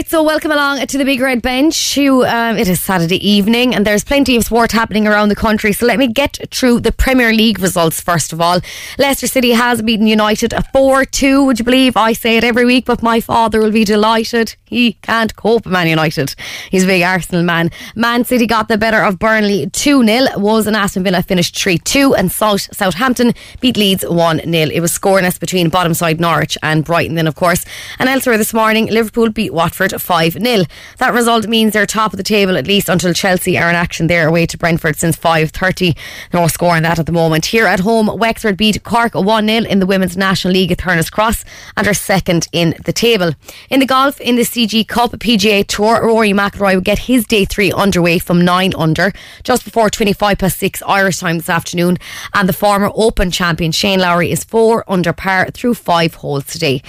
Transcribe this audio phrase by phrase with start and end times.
[0.00, 1.98] right, so welcome along to the Big Red Bench.
[1.98, 5.74] Um, it is Saturday evening, and there's plenty of sport happening around the country.
[5.74, 8.60] So let me get through the Premier League results first of all.
[8.98, 11.44] Leicester City has beaten United a 4 2.
[11.44, 11.98] Would you believe?
[11.98, 14.56] I say it every week, but my father will be delighted.
[14.64, 16.34] He can't cope with Man United.
[16.70, 17.70] He's a big Arsenal man.
[17.94, 20.38] Man City got the better of Burnley 2 0.
[20.38, 24.70] Wolves and Aston Villa finished 3 2, and South, Southampton beat Leeds 1 0.
[24.72, 27.66] It was scoreless between bottom side Norwich and Brighton, then, of course.
[27.98, 29.89] And elsewhere this morning, Liverpool beat Watford.
[29.92, 30.64] Watford 5 0.
[30.98, 34.06] That result means they're top of the table at least until Chelsea are in action
[34.06, 35.96] there away to Brentford since 5.30.
[36.32, 37.46] No score on that at the moment.
[37.46, 41.10] Here at home, Wexford beat Cork 1 0 in the Women's National League at Turners
[41.10, 41.44] Cross
[41.76, 43.32] and are second in the table.
[43.68, 47.44] In the golf, in the CJ Cup PGA Tour, Rory McIlroy will get his day
[47.44, 51.98] three underway from 9 under just before 25 past 6 Irish time this afternoon.
[52.34, 56.82] And the former Open champion Shane Lowry is 4 under par through 5 holes today.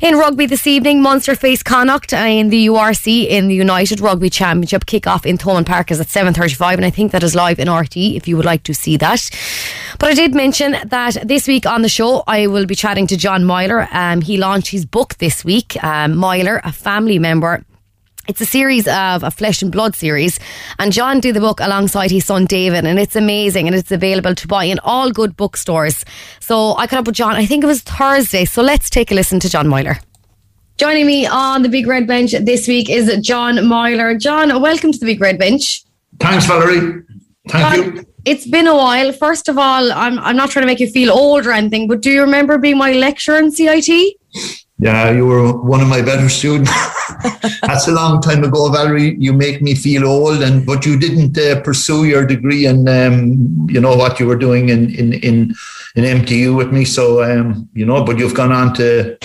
[0.00, 2.14] In rugby this evening, Munster face Connacht
[2.48, 4.86] the URC in the United Rugby Championship.
[4.86, 7.96] Kick-off in Thomond Park is at 7.35 and I think that is live in RT
[7.96, 9.30] if you would like to see that.
[9.98, 13.16] But I did mention that this week on the show I will be chatting to
[13.16, 13.88] John Meyler.
[13.92, 17.64] Um, he launched his book this week, um, a family member
[18.30, 20.38] it's a series of a flesh and blood series,
[20.78, 24.36] and John did the book alongside his son David, and it's amazing, and it's available
[24.36, 26.04] to buy in all good bookstores.
[26.38, 27.34] So I caught up with John.
[27.34, 28.44] I think it was Thursday.
[28.44, 29.98] So let's take a listen to John Meyler.
[30.80, 34.14] Joining me on the Big Red Bench this week is John Meyler.
[34.14, 35.84] John, welcome to the Big Red Bench.
[36.18, 37.02] Thanks, Valerie.
[37.50, 38.06] Thank John, you.
[38.24, 39.12] It's been a while.
[39.12, 42.00] First of all, I'm I'm not trying to make you feel old or anything, but
[42.00, 43.90] do you remember being my lecturer in CIT?
[44.78, 46.70] Yeah, you were one of my better students.
[47.60, 49.16] That's a long time ago, Valerie.
[49.18, 53.66] You make me feel old, and but you didn't uh, pursue your degree and um,
[53.68, 55.54] you know what you were doing in in in,
[55.94, 56.86] in MTU with me.
[56.86, 59.18] So um, you know, but you've gone on to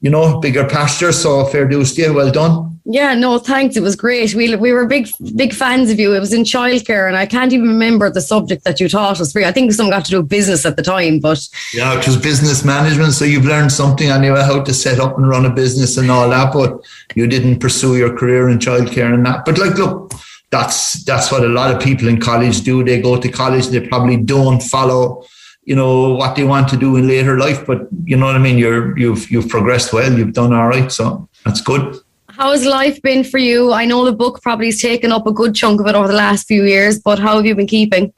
[0.00, 1.20] you know bigger pastures.
[1.20, 2.14] So fair dues to you.
[2.14, 2.68] Well done.
[2.90, 3.76] Yeah, no, thanks.
[3.76, 4.34] It was great.
[4.34, 6.14] We we were big big fans of you.
[6.14, 9.36] It was in childcare, and I can't even remember the subject that you taught us.
[9.36, 12.16] I think some got to do with business at the time, but yeah, it was
[12.16, 13.12] business management.
[13.12, 16.10] So you've learned something I anyway, how to set up and run a business and
[16.10, 16.50] all that.
[16.54, 16.80] But
[17.14, 19.44] you didn't pursue your career in childcare and that.
[19.44, 20.14] But like, look,
[20.48, 22.82] that's that's what a lot of people in college do.
[22.82, 25.26] They go to college, they probably don't follow
[25.68, 27.80] you know what they want to do in later life but
[28.10, 31.28] you know what i mean you're you've you've progressed well you've done all right so
[31.44, 31.86] that's good
[32.38, 33.72] how has life been for you?
[33.72, 36.14] I know the book probably has taken up a good chunk of it over the
[36.14, 38.12] last few years, but how have you been keeping?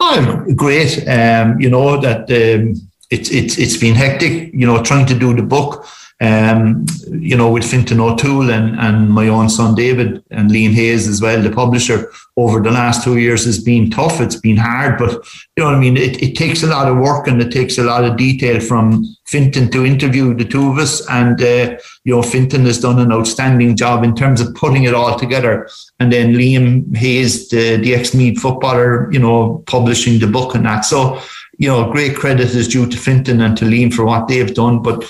[0.00, 1.06] Oh, great.
[1.06, 2.74] Um, you know that um,
[3.10, 4.54] it's it's it's been hectic.
[4.54, 5.86] You know, trying to do the book
[6.22, 11.08] um, you know, with Fintan O'Toole and, and my own son David and Liam Hayes
[11.08, 14.20] as well, the publisher, over the last two years has been tough.
[14.20, 15.10] It's been hard, but
[15.56, 15.96] you know what I mean?
[15.96, 19.04] It, it takes a lot of work and it takes a lot of detail from
[19.26, 21.04] Fintan to interview the two of us.
[21.10, 24.94] And, uh, you know, Fintan has done an outstanding job in terms of putting it
[24.94, 25.68] all together.
[25.98, 30.66] And then Liam Hayes, the, the ex Meath footballer, you know, publishing the book and
[30.66, 30.82] that.
[30.82, 31.20] So,
[31.58, 34.82] you know, great credit is due to Fintan and to Liam for what they've done.
[34.82, 35.04] But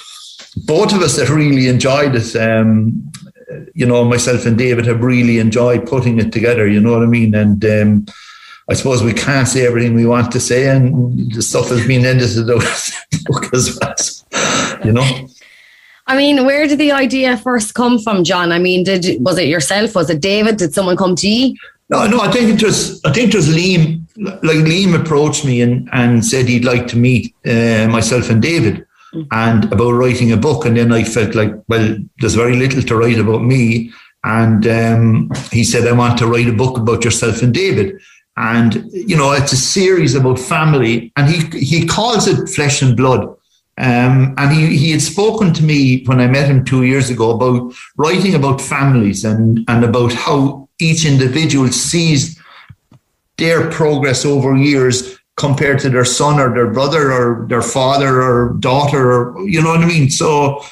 [0.56, 2.36] both of us have really enjoyed it.
[2.36, 3.10] Um,
[3.74, 6.66] you know, myself and David have really enjoyed putting it together.
[6.66, 7.34] You know what I mean?
[7.34, 8.06] And um,
[8.68, 12.04] I suppose we can't say everything we want to say, and the stuff has been
[12.04, 12.62] edited out
[13.26, 13.94] book as well.
[14.84, 15.28] You know.
[16.06, 18.52] I mean, where did the idea first come from, John?
[18.52, 19.94] I mean, did was it yourself?
[19.94, 20.56] Was it David?
[20.56, 21.56] Did someone come to you?
[21.88, 22.20] No, no.
[22.20, 23.02] I think it was.
[23.04, 24.06] I think it was Liam.
[24.16, 28.86] Like Liam approached me and and said he'd like to meet uh, myself and David
[29.30, 30.64] and about writing a book.
[30.64, 33.92] And then I felt like, well, there's very little to write about me.
[34.24, 38.00] And um, he said, I want to write a book about yourself and David.
[38.36, 41.12] And, you know, it's a series about family.
[41.16, 43.22] And he, he calls it flesh and blood.
[43.78, 47.30] Um, and he, he had spoken to me when I met him two years ago
[47.30, 52.38] about writing about families and, and about how each individual sees
[53.38, 58.54] their progress over years compared to their son or their brother or their father or
[58.60, 60.08] daughter or you know what I mean.
[60.08, 60.62] So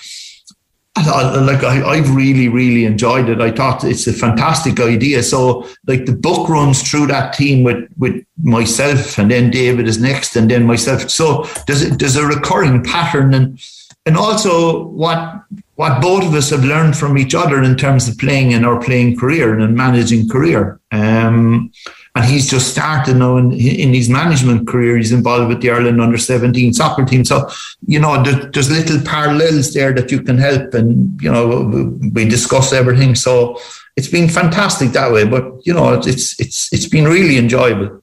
[0.97, 3.41] like I, have really, really enjoyed it.
[3.41, 5.23] I thought it's a fantastic idea.
[5.23, 10.01] So like the book runs through that team with with myself and then David is
[10.01, 11.11] next and then myself.
[11.11, 11.25] So
[11.67, 13.59] there's it there's a recurring pattern and
[14.07, 15.43] and also what
[15.75, 18.81] what both of us have learned from each other in terms of playing in our
[18.81, 20.79] playing career and managing career.
[20.93, 21.73] Um,
[22.17, 24.97] and he's just started now in, in his management career.
[24.97, 27.25] He's involved with the Ireland under 17 soccer team.
[27.25, 27.49] So,
[27.87, 30.75] you know, there, there's little parallels there that you can help.
[30.75, 33.15] And, you know, we discuss everything.
[33.15, 33.61] So
[33.97, 35.25] it's been fantastic that way.
[35.25, 38.03] But, you know, it's, it's, it's been really enjoyable.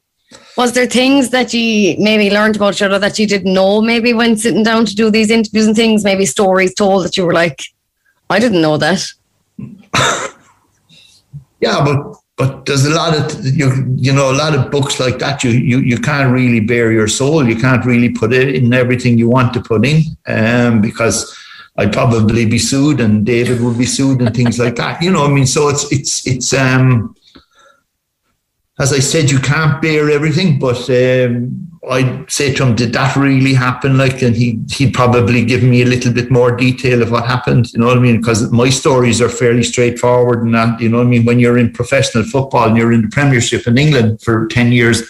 [0.56, 4.14] Was there things that you maybe learned about each other that you didn't know maybe
[4.14, 7.34] when sitting down to do these interviews and things, maybe stories told that you were
[7.34, 7.62] like,
[8.30, 9.06] I didn't know that?
[11.60, 13.68] yeah, but but there's a lot of you
[13.98, 15.44] you know a lot of books like that.
[15.44, 17.48] You you you can't really bare your soul.
[17.48, 21.36] You can't really put it in everything you want to put in, um, because
[21.78, 25.02] I'd probably be sued and David would be sued and things like that.
[25.02, 27.16] You know, I mean, so it's it's it's um
[28.80, 33.16] as I said, you can't bear everything, but um, I'd say to him, did that
[33.16, 33.98] really happen?
[33.98, 37.72] Like, and he he'd probably give me a little bit more detail of what happened.
[37.74, 38.18] You know what I mean?
[38.18, 41.26] Because my stories are fairly straightforward, and that you know what I mean.
[41.26, 45.04] When you're in professional football and you're in the Premiership in England for ten years,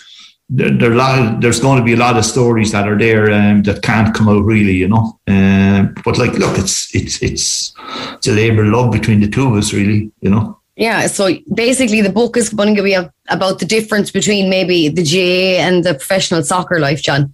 [0.50, 3.64] there, there of, there's going to be a lot of stories that are there um,
[3.64, 5.20] that can't come out really, you know.
[5.28, 7.74] Um, but like, look, it's it's it's
[8.14, 10.60] it's a labour love between the two of us, really, you know.
[10.78, 15.02] Yeah, so basically, the book is going to be about the difference between maybe the
[15.02, 17.34] GA and the professional soccer life, John.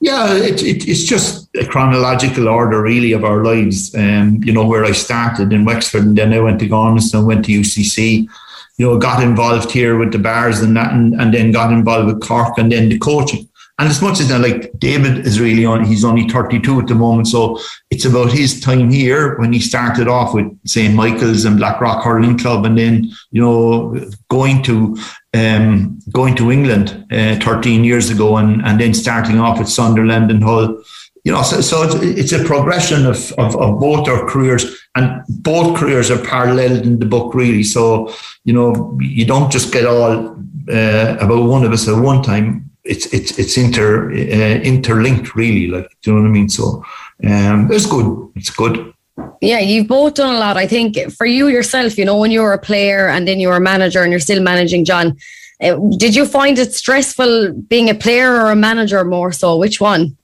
[0.00, 3.94] Yeah, it, it, it's just a chronological order, really, of our lives.
[3.94, 7.44] Um, you know, where I started in Wexford, and then I went to Gormanston, went
[7.44, 8.28] to UCC.
[8.76, 12.06] You know, got involved here with the Barrs and that, and, and then got involved
[12.06, 13.47] with Cork, and then the coaching.
[13.78, 16.96] And as much as that, like David is really on, he's only 32 at the
[16.96, 17.28] moment.
[17.28, 17.60] So
[17.90, 20.92] it's about his time here when he started off with St.
[20.94, 24.96] Michael's and Blackrock Hurling Club, and then, you know, going to,
[25.32, 30.32] um, going to England uh, 13 years ago and, and then starting off with Sunderland
[30.32, 30.82] and Hull.
[31.22, 35.22] You know, so, so it's, it's a progression of, of, of both our careers and
[35.28, 37.62] both careers are paralleled in the book really.
[37.62, 38.12] So,
[38.44, 40.36] you know, you don't just get all
[40.68, 45.66] uh, about one of us at one time it's it's it's inter uh, interlinked really
[45.68, 46.48] like do you know what i mean?
[46.48, 46.82] So
[47.24, 48.08] um it's good.
[48.36, 48.92] It's good.
[49.40, 50.56] Yeah you've both done a lot.
[50.56, 53.48] I think for you yourself you know when you were a player and then you
[53.48, 55.16] were a manager and you're still managing john
[55.60, 59.56] uh, did you find it stressful being a player or a manager more so?
[59.56, 60.16] Which one?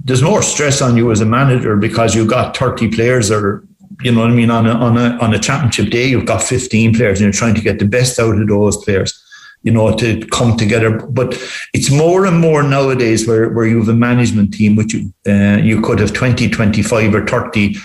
[0.00, 3.64] There's more stress on you as a manager because you've got 30 players or
[4.02, 6.42] you know what I mean on a on a on a championship day you've got
[6.42, 9.23] 15 players and you're trying to get the best out of those players
[9.64, 10.98] you know, to come together.
[10.98, 11.36] But
[11.72, 15.58] it's more and more nowadays where, where you have a management team, which you, uh,
[15.62, 17.76] you could have 20, 25 or 30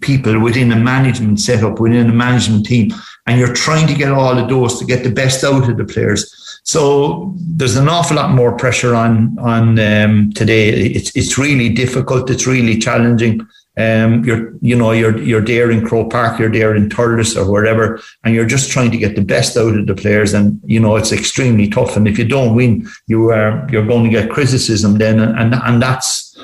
[0.00, 2.92] people within a management setup, within a management team,
[3.26, 5.84] and you're trying to get all of those to get the best out of the
[5.84, 6.60] players.
[6.62, 10.68] So there's an awful lot more pressure on on um, today.
[10.68, 12.30] It's it's really difficult.
[12.30, 13.46] It's really challenging.
[13.76, 17.50] Um, you're, you know, you're you're there in Croke Park, you're there in Thurles or
[17.50, 20.34] wherever, and you're just trying to get the best out of the players.
[20.34, 21.96] And you know, it's extremely tough.
[21.96, 25.80] And if you don't win, you are you're going to get criticism then, and and
[25.80, 26.36] that's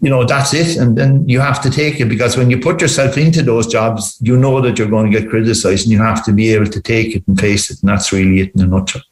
[0.00, 0.76] you know that's it.
[0.76, 4.18] And then you have to take it because when you put yourself into those jobs,
[4.20, 6.82] you know that you're going to get criticised, and you have to be able to
[6.82, 7.80] take it and face it.
[7.82, 9.02] And that's really it in a nutshell.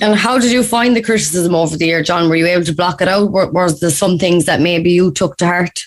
[0.00, 2.28] And how did you find the criticism over the year, John?
[2.28, 3.30] Were you able to block it out?
[3.30, 5.86] was there some things that maybe you took to heart?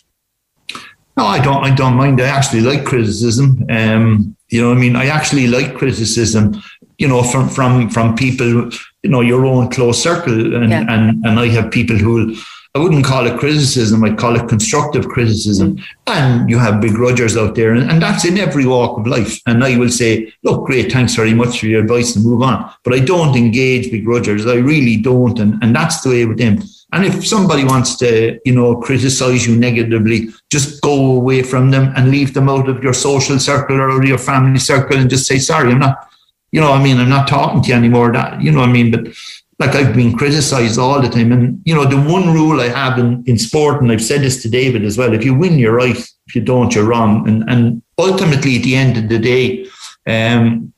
[1.17, 1.63] No, I don't.
[1.63, 2.21] I don't mind.
[2.21, 3.65] I actually like criticism.
[3.69, 6.61] Um, you know, I mean, I actually like criticism.
[6.99, 8.71] You know, from from from people.
[9.03, 10.85] You know, your own close circle, and yeah.
[10.87, 12.35] and and I have people who.
[12.75, 14.03] I wouldn't call it criticism.
[14.03, 15.77] I'd call it constructive criticism.
[15.77, 15.83] Mm.
[16.05, 19.39] And you have begrudgers out there, and, and that's in every walk of life.
[19.47, 22.71] And I will say, look, great, thanks very much for your advice and move on.
[22.83, 24.47] But I don't engage begrudgers.
[24.47, 25.39] I really don't.
[25.39, 26.61] And, and that's the way with them.
[26.93, 31.93] And if somebody wants to, you know, criticize you negatively, just go away from them
[31.97, 35.37] and leave them out of your social circle or your family circle and just say,
[35.37, 36.07] sorry, I'm not,
[36.51, 38.13] you know, I mean, I'm not talking to you anymore.
[38.13, 38.91] That, you know I mean?
[38.91, 39.13] But
[39.59, 41.31] like I've been criticized all the time.
[41.33, 44.41] And, you know, the one rule I have in, in sport, and I've said this
[44.43, 45.97] to David as well, if you win, you're right.
[46.27, 47.27] If you don't, you're wrong.
[47.27, 49.67] And, and ultimately, at the end of the day,
[50.05, 50.73] um,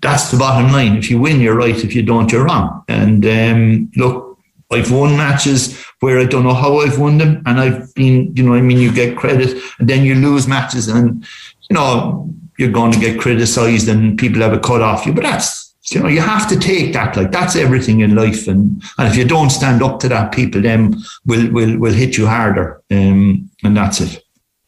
[0.00, 0.96] that's the bottom line.
[0.96, 1.76] If you win, you're right.
[1.76, 2.84] If you don't, you're wrong.
[2.88, 4.23] And um, look,
[4.70, 8.42] I've won matches where I don't know how I've won them, and I've been, you
[8.42, 11.24] know, I mean, you get credit, and then you lose matches, and
[11.70, 12.28] you know,
[12.58, 15.12] you're going to get criticised, and people have a cut off you.
[15.12, 17.16] But that's, you know, you have to take that.
[17.16, 20.60] Like that's everything in life, and and if you don't stand up to that, people
[20.60, 20.94] then
[21.26, 24.23] will will will hit you harder, um, and that's it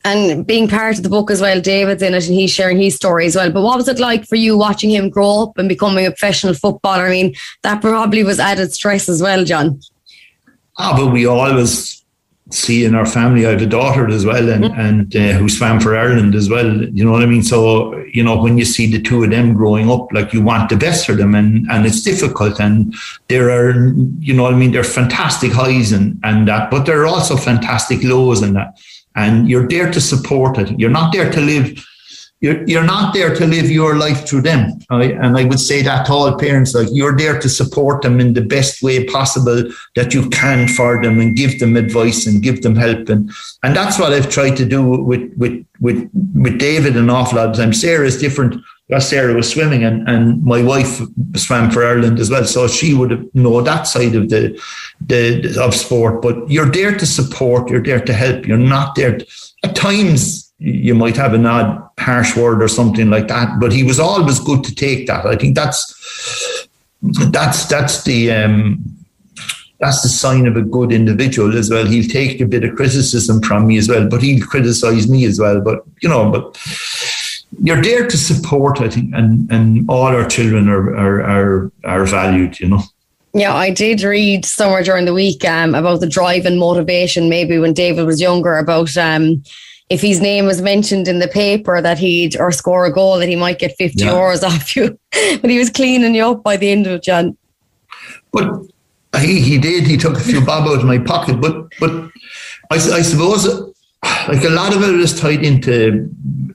[0.06, 1.60] and being part of the book as well.
[1.60, 3.50] David's in it and he's sharing his story as well.
[3.50, 6.54] But what was it like for you watching him grow up and becoming a professional
[6.54, 7.06] footballer?
[7.06, 9.80] I mean, that probably was added stress as well, John.
[10.78, 12.04] Ah, but we always
[12.50, 13.46] see in our family.
[13.46, 14.80] I have a daughter as well, and mm-hmm.
[14.80, 16.70] and uh, who's fan for Ireland as well.
[16.84, 17.42] You know what I mean?
[17.42, 20.68] So you know when you see the two of them growing up, like you want
[20.68, 22.60] the best for them, and and it's difficult.
[22.60, 22.94] And
[23.28, 23.72] there are,
[24.20, 27.06] you know, what I mean, there are fantastic highs and and that, but there are
[27.06, 28.78] also fantastic lows and that.
[29.16, 30.78] And you're there to support it.
[30.78, 31.84] You're not there to live
[32.40, 34.72] you're, you're not there to live your life through them.
[34.90, 35.12] Right?
[35.12, 38.34] And I would say that to all parents, like you're there to support them in
[38.34, 39.64] the best way possible
[39.94, 43.08] that you can for them and give them advice and give them help.
[43.08, 43.30] And,
[43.62, 47.50] and that's what I've tried to do with, with, with, with David and awful lot
[47.50, 47.80] of times.
[47.80, 48.62] Sarah is different.
[49.00, 51.00] Sarah was swimming and, and my wife
[51.34, 52.44] swam for Ireland as well.
[52.44, 54.62] So she would know that side of the,
[55.00, 58.46] the, of sport, but you're there to support, you're there to help.
[58.46, 59.26] You're not there to,
[59.64, 63.82] at times you might have an odd harsh word or something like that, but he
[63.82, 65.26] was always good to take that.
[65.26, 66.68] I think that's
[67.02, 68.82] that's that's the um,
[69.78, 71.84] that's the sign of a good individual as well.
[71.84, 75.38] He'll take a bit of criticism from me as well, but he'll criticize me as
[75.38, 75.60] well.
[75.60, 76.58] But you know, but
[77.62, 82.06] you're there to support, I think, and and all our children are are are, are
[82.06, 82.60] valued.
[82.60, 82.82] You know.
[83.34, 87.28] Yeah, I did read somewhere during the week um, about the drive and motivation.
[87.28, 89.42] Maybe when David was younger, about um,
[89.88, 93.28] if his name was mentioned in the paper that he'd or score a goal that
[93.28, 94.10] he might get 50 yeah.
[94.10, 94.98] euros off you.
[95.40, 97.36] but he was cleaning you up by the end of it, John.
[98.32, 98.62] But
[99.20, 99.86] he, he did.
[99.86, 101.40] He took a few bob out of my pocket.
[101.40, 102.10] But but
[102.70, 103.46] I, I suppose
[104.28, 106.08] like a lot of it is tied into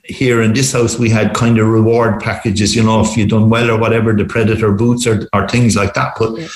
[0.03, 3.49] here in this house we had kind of reward packages you know if you've done
[3.49, 6.47] well or whatever the predator boots or, or things like that but yeah.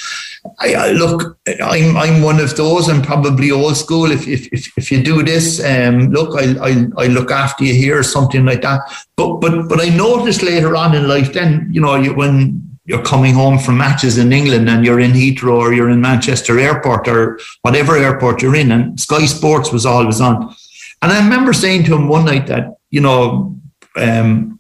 [0.60, 4.12] I, I, look I'm I'm one of those I'm probably old school.
[4.12, 7.74] If if if, if you do this um look I, I I look after you
[7.74, 8.82] here or something like that.
[9.16, 13.04] But but but I noticed later on in life then you know you, when you're
[13.04, 17.08] coming home from matches in England and you're in Heathrow or you're in Manchester Airport
[17.08, 20.56] or whatever airport you're in and Sky Sports was always on.
[21.02, 23.60] And I remember saying to him one night that, you know,
[23.96, 24.60] um,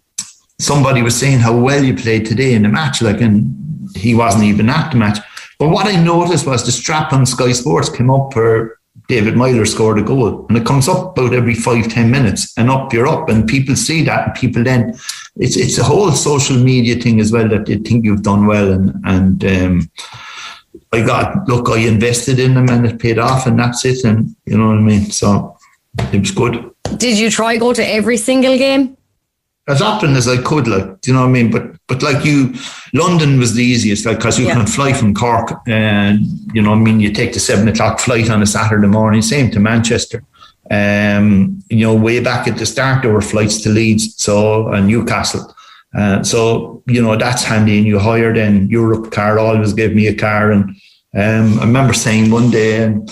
[0.59, 4.43] somebody was saying how well you played today in the match, like, and he wasn't
[4.43, 5.19] even at the match.
[5.59, 9.65] But what I noticed was the strap on Sky Sports came up where David Meyler
[9.65, 13.07] scored a goal, and it comes up about every five ten minutes, and up you're
[13.07, 14.97] up, and people see that, and people then
[15.35, 18.71] it's it's a whole social media thing as well that they think you've done well,
[18.71, 19.91] and and um,
[20.91, 24.35] I got look, I invested in them, and it paid off, and that's it, and
[24.45, 25.11] you know what I mean.
[25.11, 25.57] So
[26.13, 26.71] it was good.
[26.97, 28.97] Did you try go to every single game?
[29.67, 31.49] As often as I could, like do you know what I mean?
[31.49, 32.53] But but like you,
[32.93, 34.53] London was the easiest, like because you yeah.
[34.53, 36.19] can fly from Cork, and
[36.53, 36.99] you know I mean.
[36.99, 39.21] You take the seven o'clock flight on a Saturday morning.
[39.21, 40.23] Same to Manchester.
[40.71, 44.87] Um, you know, way back at the start, there were flights to Leeds, so and
[44.87, 45.55] Newcastle.
[45.95, 50.15] Uh, so you know that's handy, and you hire then Europcar always gave me a
[50.15, 50.63] car, and
[51.15, 53.09] um, I remember saying one day, and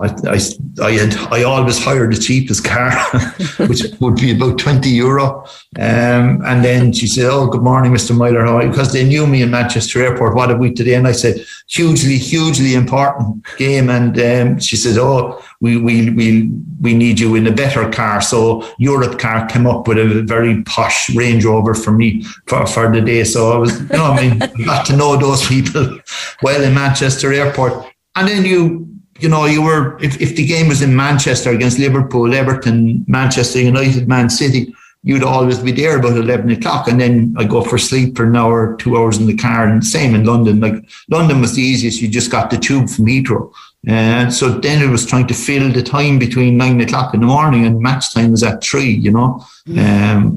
[0.00, 0.40] I, I,
[0.82, 2.90] I, had I always hired the cheapest car,
[3.68, 5.44] which would be about twenty euro.
[5.78, 8.16] Um, and then she said, "Oh, good morning, Mr.
[8.16, 10.34] Meyler, how Because they knew me in Manchester Airport.
[10.34, 14.98] What have we today?" And I said, "Hugely, hugely important game." And um, she said,
[14.98, 19.86] "Oh, we we we we need you in a better car." So Europcar came up
[19.86, 23.22] with a very posh Range Rover for me for, for the day.
[23.22, 26.00] So I was, you know, I mean, got to know those people
[26.42, 27.86] well in Manchester Airport.
[28.16, 28.83] And then you
[29.20, 33.60] you know, you were if, if the game was in Manchester against Liverpool, Everton, Manchester
[33.60, 37.78] United, Man City, you'd always be there about eleven o'clock, and then I go for
[37.78, 40.60] sleep for an hour, two hours in the car, and same in London.
[40.60, 43.52] Like London was the easiest; you just got the tube from Heathrow,
[43.86, 47.26] and so then it was trying to fill the time between nine o'clock in the
[47.26, 48.90] morning and match time was at three.
[48.90, 49.78] You know, mm.
[49.78, 50.36] um,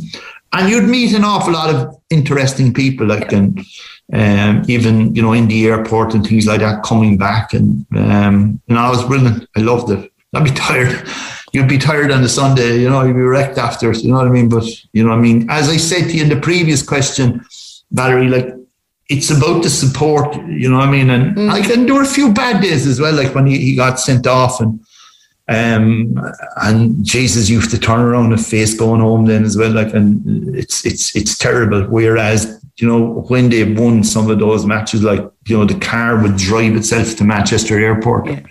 [0.54, 3.66] and you'd meet an awful lot of interesting people, like and
[4.14, 8.62] um, even you know in the airport and things like that coming back and um,
[8.68, 9.48] you know I was brilliant.
[9.56, 10.12] I loved it.
[10.34, 11.08] I'd be tired.
[11.54, 14.28] You'd be tired on the Sunday you know you'd be wrecked after you know what
[14.28, 14.50] I mean?
[14.50, 17.46] But you know what I mean as I said to you in the previous question
[17.92, 18.54] Valerie like
[19.10, 21.10] it's about the support you know what I mean?
[21.10, 21.50] And mm.
[21.50, 24.00] I can there were a few bad days as well like when he, he got
[24.00, 24.80] sent off and
[25.50, 26.18] um,
[26.58, 29.72] and Jesus used to turn around a face going home then as well.
[29.72, 31.84] Like, and it's it's it's terrible.
[31.84, 36.22] Whereas you know, when they won some of those matches, like, you know, the car
[36.22, 38.28] would drive itself to Manchester Airport.
[38.28, 38.42] Yeah.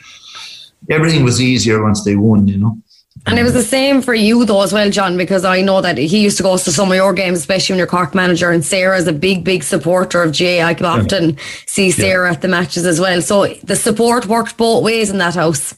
[0.90, 2.78] Everything was easier once they won, you know.
[3.24, 5.96] And it was the same for you though as well, John, because I know that
[5.96, 8.50] he used to go to some of your games, especially when you're Cork manager.
[8.50, 10.60] And Sarah is a big, big supporter of Jay.
[10.60, 11.36] I often yeah.
[11.66, 12.34] see Sarah yeah.
[12.34, 13.22] at the matches as well.
[13.22, 15.74] So the support worked both ways in that house.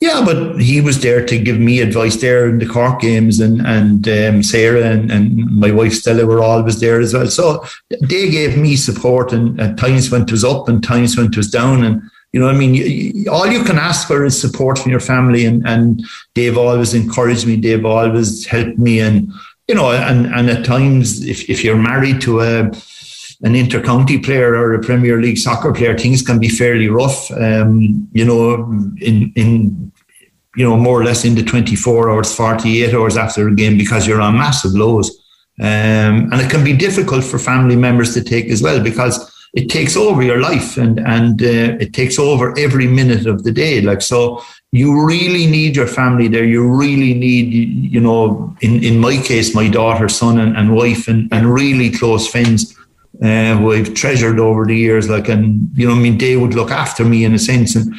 [0.00, 3.60] Yeah, but he was there to give me advice there in the Cork games, and
[3.66, 7.26] and um, Sarah and, and my wife Stella were always there as well.
[7.26, 11.26] So they gave me support, and at times when it was up, and times when
[11.26, 12.00] it was down, and
[12.32, 15.66] you know, I mean, all you can ask for is support from your family, and
[15.66, 17.56] and they've always encouraged me.
[17.56, 19.32] They've always helped me, and
[19.66, 22.70] you know, and and at times if if you're married to a
[23.42, 27.30] an inter-county player or a Premier League soccer player, things can be fairly rough.
[27.30, 28.64] Um, you know,
[29.00, 29.92] in in
[30.56, 34.06] you know more or less in the 24 hours, 48 hours after a game because
[34.06, 35.10] you're on massive lows.
[35.60, 39.68] Um, and it can be difficult for family members to take as well because it
[39.68, 43.80] takes over your life and and uh, it takes over every minute of the day.
[43.80, 44.42] Like so,
[44.72, 46.44] you really need your family there.
[46.44, 47.52] You really need,
[47.92, 51.90] you know, in in my case, my daughter, son, and, and wife, and and really
[51.90, 52.77] close friends.
[53.22, 56.54] Uh, who I've treasured over the years, like, and you know, I mean, they would
[56.54, 57.74] look after me in a sense.
[57.74, 57.92] And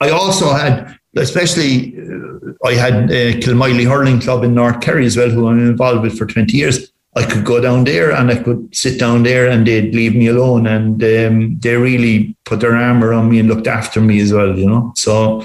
[0.00, 5.16] I also had, especially, uh, I had uh, Kilmoyley Hurling Club in North Kerry as
[5.16, 8.42] well, who I'm involved with for 20 years I could go down there and I
[8.42, 10.66] could sit down there and they'd leave me alone.
[10.66, 14.58] And um, they really put their arm around me and looked after me as well,
[14.58, 14.92] you know.
[14.96, 15.42] So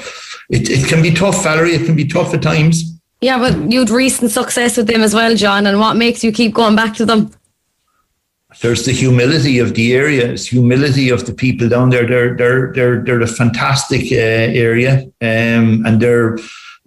[0.50, 1.76] it, it can be tough, Valerie.
[1.76, 2.94] It can be tough at times.
[3.20, 5.68] Yeah, but you'd recent success with them as well, John.
[5.68, 7.32] And what makes you keep going back to them?
[8.62, 12.08] There's the humility of the area, it's humility of the people down there.
[12.08, 16.38] They're they're they're they're a fantastic uh, area, um, and they're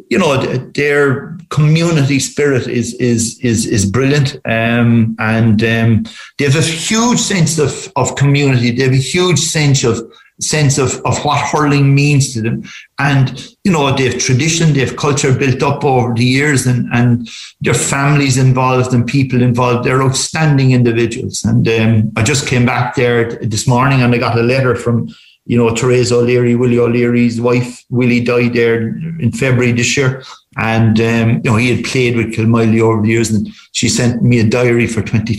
[0.09, 0.39] you know
[0.75, 4.37] their community spirit is is is is brilliant.
[4.47, 6.05] Um, and um,
[6.39, 8.71] they have a huge sense of, of community.
[8.71, 10.01] They have a huge sense of
[10.41, 12.65] sense of, of what hurling means to them.
[12.99, 16.89] And you know they have tradition they have culture built up over the years and
[16.93, 17.29] and
[17.61, 21.45] their families involved and people involved they're outstanding individuals.
[21.45, 25.09] And um, I just came back there this morning and I got a letter from
[25.51, 30.23] you know, Theresa O'Leary, Willie O'Leary's wife, Willie died there in February this year.
[30.57, 34.23] And, um, you know, he had played with Kilmoyley over the years and she sent
[34.23, 35.37] me a diary for 20,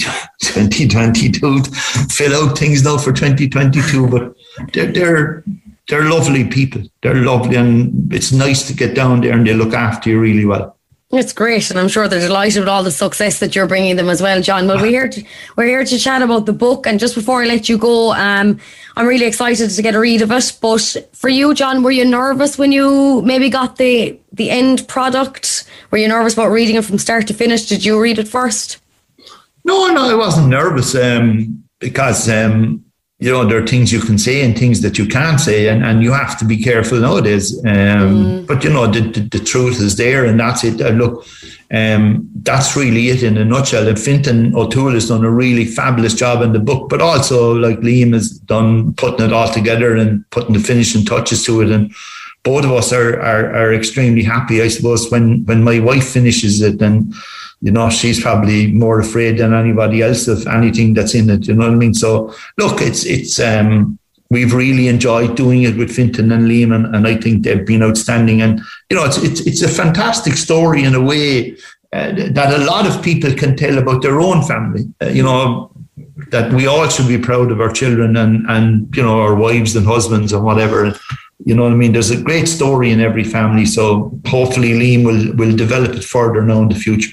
[0.53, 1.63] 2022
[2.10, 4.08] fill out things now for 2022.
[4.08, 4.36] But
[4.74, 5.43] they're, they're,
[5.88, 6.84] they're lovely people.
[7.01, 7.55] They're lovely.
[7.55, 10.77] And it's nice to get down there and they look after you really well.
[11.13, 14.10] It's great, and I'm sure they're delighted with all the success that you're bringing them
[14.10, 14.65] as well, John.
[14.65, 15.24] Well, we're here to
[15.58, 18.58] we're here to chat about the book, and just before I let you go, um,
[18.96, 20.58] I'm really excited to get a read of it.
[20.62, 25.65] But for you, John, were you nervous when you maybe got the the end product?
[25.91, 27.65] Were you nervous about reading it from start to finish?
[27.65, 28.80] Did you read it first?
[29.63, 32.84] No, no, I wasn't nervous um, because um,
[33.22, 35.86] you know, there are things you can say and things that you can't say, and,
[35.86, 37.56] and you have to be careful nowadays.
[37.60, 38.48] Um, mm.
[38.48, 40.82] But, you know, the, the, the, truth is there, and that's it.
[40.82, 41.24] Uh, look,
[41.72, 43.88] um, that's really it in a nutshell.
[43.88, 47.77] And Fintan O'Toole has done a really fabulous job in the book, but also, like
[47.81, 51.70] Liam has done putting it all together and putting the finishing touches to it.
[51.70, 51.94] And
[52.44, 56.62] both of us are, are, are extremely happy, I suppose, when, when my wife finishes
[56.62, 57.14] it and
[57.62, 61.48] you know, she's probably more afraid than anybody else of anything that's in it.
[61.48, 61.94] You know what I mean?
[61.94, 64.00] So look, it's it's um
[64.32, 67.84] we've really enjoyed doing it with Fintan and Liam, and, and I think they've been
[67.84, 68.42] outstanding.
[68.42, 71.56] And you know, it's it's it's a fantastic story in a way
[71.94, 74.86] uh, that a lot of people can tell about their own family.
[75.00, 75.72] Uh, you know,
[76.29, 79.75] that we all should be proud of our children and and you know our wives
[79.75, 80.94] and husbands and whatever.
[81.44, 81.94] You know what I mean?
[81.94, 83.66] There's a great story in every family.
[83.66, 87.12] So hopefully Liam will will develop it further now in the future.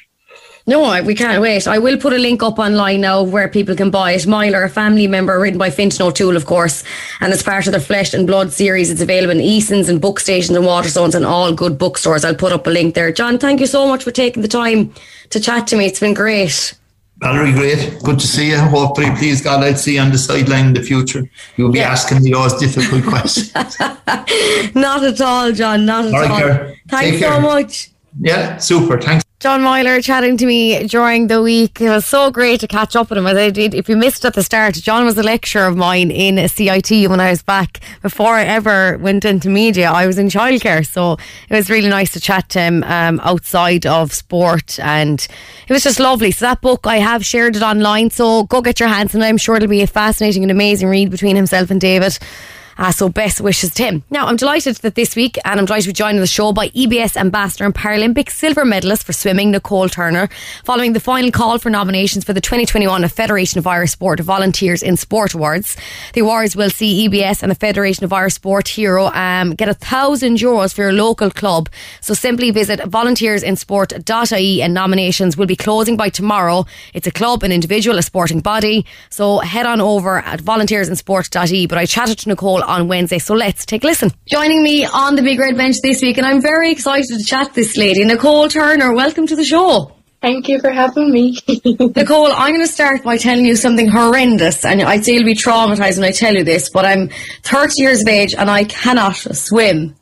[0.68, 1.66] No, we can't wait.
[1.66, 4.27] I will put a link up online now where people can buy it.
[4.27, 6.85] Meyler, a family member written by Fintan O'Toole, of course,
[7.23, 8.90] and it's part of their Flesh and Blood series.
[8.90, 12.23] It's available in Eason's and book stations and Waterstones and all good bookstores.
[12.23, 13.11] I'll put up a link there.
[13.12, 14.92] John, thank you so much for taking the time
[15.31, 15.87] to chat to me.
[15.87, 16.75] It's been great.
[17.20, 17.98] Valerie, great.
[18.04, 18.59] Good to see you.
[18.59, 21.28] Hopefully, please God, I'll see you on the sideline in the future.
[21.57, 21.90] You'll be yeah.
[21.90, 23.52] asking me those difficult questions.
[24.74, 25.85] not at all, John.
[25.85, 26.50] Not at all.
[26.50, 26.74] all.
[26.88, 27.90] Thanks so much.
[28.20, 29.00] Yeah, super.
[29.00, 29.28] Thanks.
[29.40, 31.81] John Meyler chatting to me during the week.
[31.81, 33.27] It was so great to catch up with him.
[33.29, 36.11] As I did, if you missed at the start, John was a lecturer of mine
[36.11, 37.79] in CIT when I was back.
[38.03, 42.11] Before I ever went into media, I was in childcare, so it was really nice
[42.14, 45.24] to chat to him um, outside of sport, and
[45.68, 46.33] it was just lovely.
[46.33, 49.27] So that book I have shared it online, so go get your hands on it.
[49.27, 52.18] I'm sure it'll be a fascinating and amazing read between himself and David.
[52.79, 54.05] Uh, so best wishes to him.
[54.09, 56.53] Now, I'm delighted that this week, and I'm delighted to be joined on the show
[56.53, 60.29] by EBS ambassador and Paralympic silver medalist for swimming, Nicole Turner,
[60.64, 64.97] following the final call for nominations for the 2021 Federation of Irish Sport Volunteers in
[64.97, 65.77] Sport Awards.
[66.14, 69.75] The awards will see EBS and the Federation of Irish Sport Hero um, get a
[69.75, 71.69] thousand euros for your local club.
[72.01, 76.64] So simply visit volunteersinsport.ie and nominations will be closing by tomorrow.
[76.95, 78.87] It's a club, an individual, a sporting body.
[79.11, 81.67] So head on over at volunteersinsport.ie.
[81.67, 83.18] But I chatted to Nicole on Wednesday.
[83.18, 84.12] So let's take a listen.
[84.26, 87.54] Joining me on the big red bench this week, and I'm very excited to chat
[87.54, 88.94] this lady, Nicole Turner.
[88.94, 89.92] Welcome to the show.
[90.20, 91.38] Thank you for having me.
[91.64, 95.35] Nicole, I'm going to start by telling you something horrendous, and I'd say you'll be
[95.35, 97.09] traumatized when I tell you this, but I'm
[97.44, 99.94] 30 years of age and I cannot swim.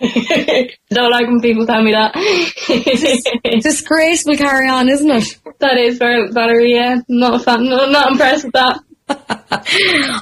[0.90, 2.14] Don't like when people tell me that.
[3.62, 5.24] Disgraceful carry on, isn't it?
[5.60, 7.00] That is very Valerie, yeah.
[7.08, 8.80] Not a fan, not impressed with that.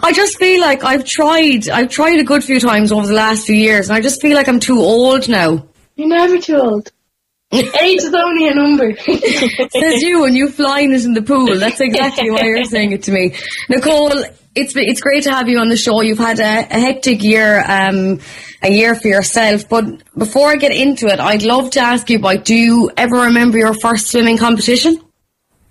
[0.03, 1.69] I just feel like I've tried.
[1.69, 4.35] I've tried a good few times over the last few years, and I just feel
[4.35, 5.67] like I'm too old now.
[5.97, 6.91] You're never too old.
[7.53, 8.97] Age is only a number.
[9.01, 11.59] Says you when you flying it in the pool.
[11.59, 13.35] That's exactly why you're saying it to me.
[13.69, 16.01] Nicole, it's it's great to have you on the show.
[16.01, 18.21] You've had a, a hectic year, um,
[18.63, 19.69] a year for yourself.
[19.69, 19.85] But
[20.17, 23.59] before I get into it, I'd love to ask you about: Do you ever remember
[23.59, 24.99] your first swimming competition?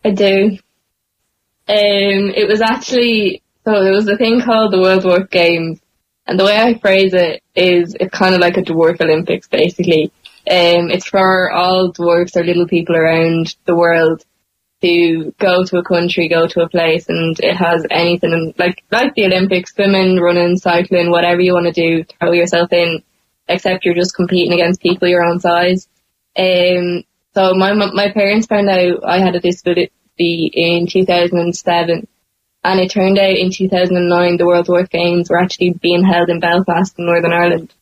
[0.06, 0.58] I do.
[1.68, 5.80] Um, it was actually so there was a thing called the World Dwarf Games,
[6.28, 10.12] and the way I phrase it is it's kind of like a dwarf Olympics, basically.
[10.50, 14.26] Um, it's for all dwarfs or little people around the world
[14.82, 18.84] to go to a country, go to a place, and it has anything in, like
[18.92, 23.04] like the Olympics, swimming, running, cycling, whatever you want to do, throw yourself in.
[23.48, 25.88] Except you're just competing against people your own size.
[26.38, 29.92] Um, so my my parents found out I had a disability
[30.54, 32.08] in 2007,
[32.64, 36.40] and it turned out in 2009 the World Dwarf Games were actually being held in
[36.40, 37.74] Belfast in Northern Ireland.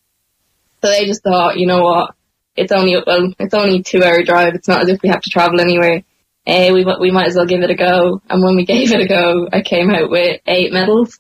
[0.82, 2.15] So they just thought, you know what,
[2.56, 4.56] it's only well, it's only a two hour drive.
[4.56, 6.04] It's not as if we have to travel anywhere.
[6.48, 8.22] Uh, we we might as well give it a go.
[8.30, 11.20] And when we gave it a go, I came out with eight medals,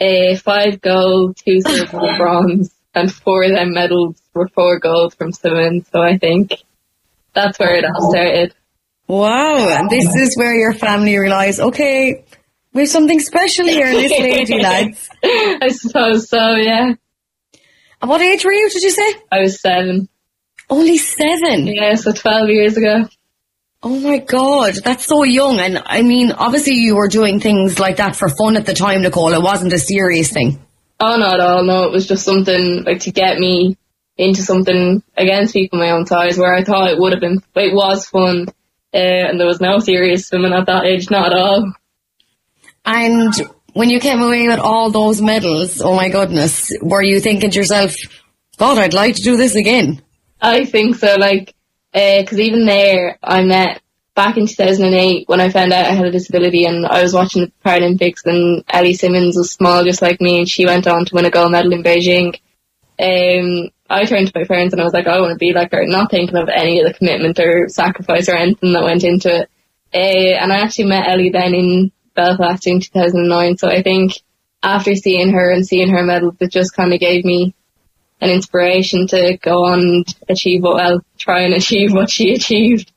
[0.00, 5.14] uh, five gold, two silver, and bronze, and four of them medals were four gold
[5.14, 5.84] from swimming.
[5.92, 6.52] So I think
[7.34, 8.54] that's where it all started.
[9.06, 12.24] Wow, and this is where your family realised, okay,
[12.74, 15.08] we have something special here in this lady, lads.
[15.22, 16.94] I suppose so, yeah.
[18.02, 19.14] And what age were you, did you say?
[19.32, 20.08] I was seven.
[20.68, 21.66] Only seven?
[21.66, 23.08] Yeah, so 12 years ago.
[23.82, 25.60] Oh my god, that's so young.
[25.60, 29.02] And I mean, obviously you were doing things like that for fun at the time,
[29.02, 29.32] Nicole.
[29.34, 30.58] It wasn't a serious thing.
[30.98, 31.64] Oh, not at all.
[31.64, 33.76] No, it was just something like to get me
[34.16, 37.74] into something against people my own size where I thought it would have been, it
[37.74, 38.46] was fun.
[38.92, 41.72] Uh, and there was no serious swimming at that age, not at all.
[42.84, 43.32] And
[43.72, 47.58] when you came away with all those medals, oh my goodness, were you thinking to
[47.58, 47.96] yourself,
[48.56, 50.02] God, I'd like to do this again?
[50.40, 51.54] I think so, like,
[51.92, 53.80] because uh, even there, I met
[54.14, 57.46] back in 2008 when I found out I had a disability and I was watching
[57.46, 61.14] the Paralympics and Ellie Simmonds was small just like me and she went on to
[61.14, 62.34] win a gold medal in Beijing.
[62.98, 65.72] Um, I turned to my parents and I was like, I want to be like
[65.72, 69.42] her, not thinking of any of the commitment or sacrifice or anything that went into
[69.42, 69.50] it.
[69.92, 73.58] Uh, and I actually met Ellie then in Belfast in 2009.
[73.58, 74.12] So I think
[74.62, 77.54] after seeing her and seeing her medals, it just kind of gave me
[78.20, 82.90] an inspiration to go on and achieve what, well, try and achieve what she achieved.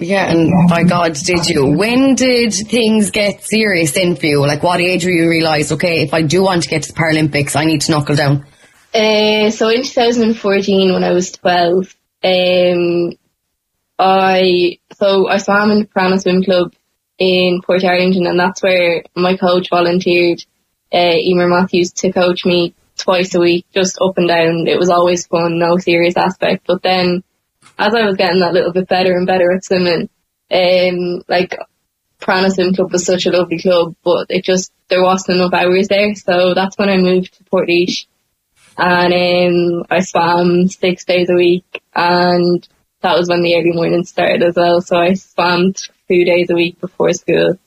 [0.00, 1.66] Yeah, and by God, did you?
[1.76, 4.40] When did things get serious in for you?
[4.40, 6.98] Like, what age were you realise, okay, if I do want to get to the
[6.98, 8.46] Paralympics, I need to knuckle down?
[8.94, 13.12] Uh, so in 2014, when I was 12, um,
[13.98, 16.72] I so I swam in the Piranha Swim Club
[17.18, 20.44] in Portarlington, and that's where my coach volunteered,
[20.92, 24.66] uh, Emer Matthews, to coach me twice a week, just up and down.
[24.66, 26.66] It was always fun, no serious aspect.
[26.66, 27.22] But then,
[27.78, 30.08] as I was getting that little bit better and better at swimming,
[30.50, 31.56] um, like
[32.20, 35.88] Piranha Swim Club was such a lovely club, but it just there wasn't enough hours
[35.88, 36.14] there.
[36.14, 38.06] So that's when I moved to Portlaoise
[38.78, 42.66] and um, I swam six days a week, and
[43.02, 44.80] that was when the early morning started as well.
[44.80, 45.74] So I swam
[46.08, 47.58] two days a week before school,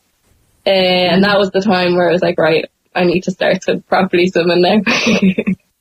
[0.66, 3.62] uh, and that was the time where I was like, right, I need to start
[3.64, 4.82] to properly swimming now.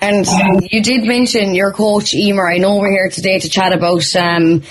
[0.01, 0.27] and
[0.71, 2.49] you did mention your coach Emer.
[2.49, 4.05] I know we're here today to chat about.
[4.17, 4.63] Um,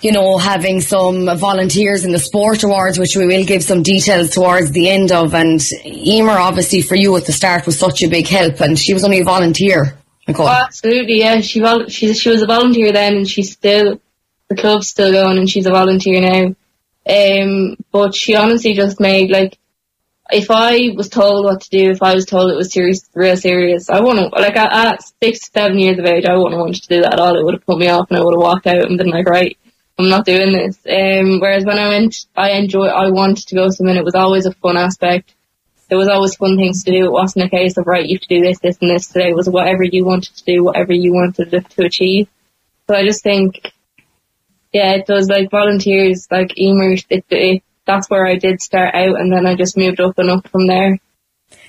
[0.00, 4.30] you know, having some volunteers in the sport awards, which we will give some details
[4.30, 5.34] towards the end of.
[5.34, 8.92] And Emer, obviously, for you at the start was such a big help, and she
[8.92, 9.96] was only a volunteer.
[10.28, 10.46] Nicole.
[10.46, 11.40] Oh, absolutely, yeah.
[11.40, 14.00] She vol- she she was a volunteer then, and she's still
[14.48, 16.54] the club's still going, and she's a volunteer now.
[17.08, 19.58] Um, but she honestly just made like
[20.30, 23.36] if I was told what to do, if I was told it was serious, real
[23.36, 26.88] serious, I wouldn't, like at, at six, seven years of age, I wouldn't want to
[26.88, 27.38] do that at all.
[27.38, 29.28] It would have put me off and I would have walked out and been like,
[29.28, 29.56] right,
[29.98, 30.78] I'm not doing this.
[30.86, 33.96] Um, whereas when I went, I enjoy, I wanted to go swimming.
[33.96, 35.34] It was always a fun aspect.
[35.88, 37.04] There was always fun things to do.
[37.04, 39.28] It wasn't a case of, right, you have to do this, this and this today.
[39.28, 42.28] It was whatever you wanted to do, whatever you wanted to achieve.
[42.88, 43.72] So I just think,
[44.76, 49.18] yeah, it does like volunteers, like Emer, it, it, that's where I did start out
[49.18, 50.98] and then I just moved up and up from there.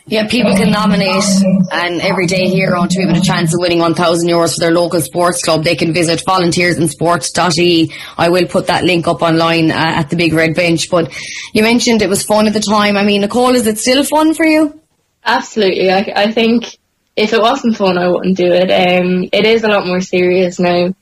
[0.07, 1.23] Yeah, people can nominate
[1.71, 5.01] an everyday hero to be with a chance of winning 1,000 euros for their local
[5.01, 5.63] sports club.
[5.63, 7.93] They can visit volunteersinsports.e.
[8.17, 10.89] I will put that link up online uh, at the Big Red Bench.
[10.89, 11.13] But
[11.53, 12.97] you mentioned it was fun at the time.
[12.97, 14.81] I mean, Nicole, is it still fun for you?
[15.25, 15.91] Absolutely.
[15.91, 16.77] I, I think
[17.15, 18.69] if it wasn't fun, I wouldn't do it.
[18.71, 20.93] Um, it is a lot more serious now.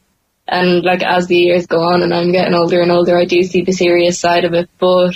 [0.48, 3.42] And like as the years go on and I'm getting older and older, I do
[3.44, 4.70] see the serious side of it.
[4.80, 5.16] But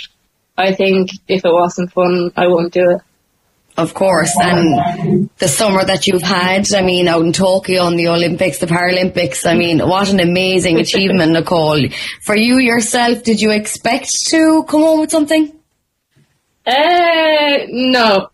[0.56, 3.02] I think if it wasn't fun, I wouldn't do it.
[3.76, 8.08] Of course, and the summer that you've had, I mean, out in Tokyo and the
[8.08, 11.88] Olympics, the Paralympics, I mean, what an amazing achievement, Nicole.
[12.22, 15.56] For you yourself, did you expect to come home with something?
[16.66, 18.28] Uh, no.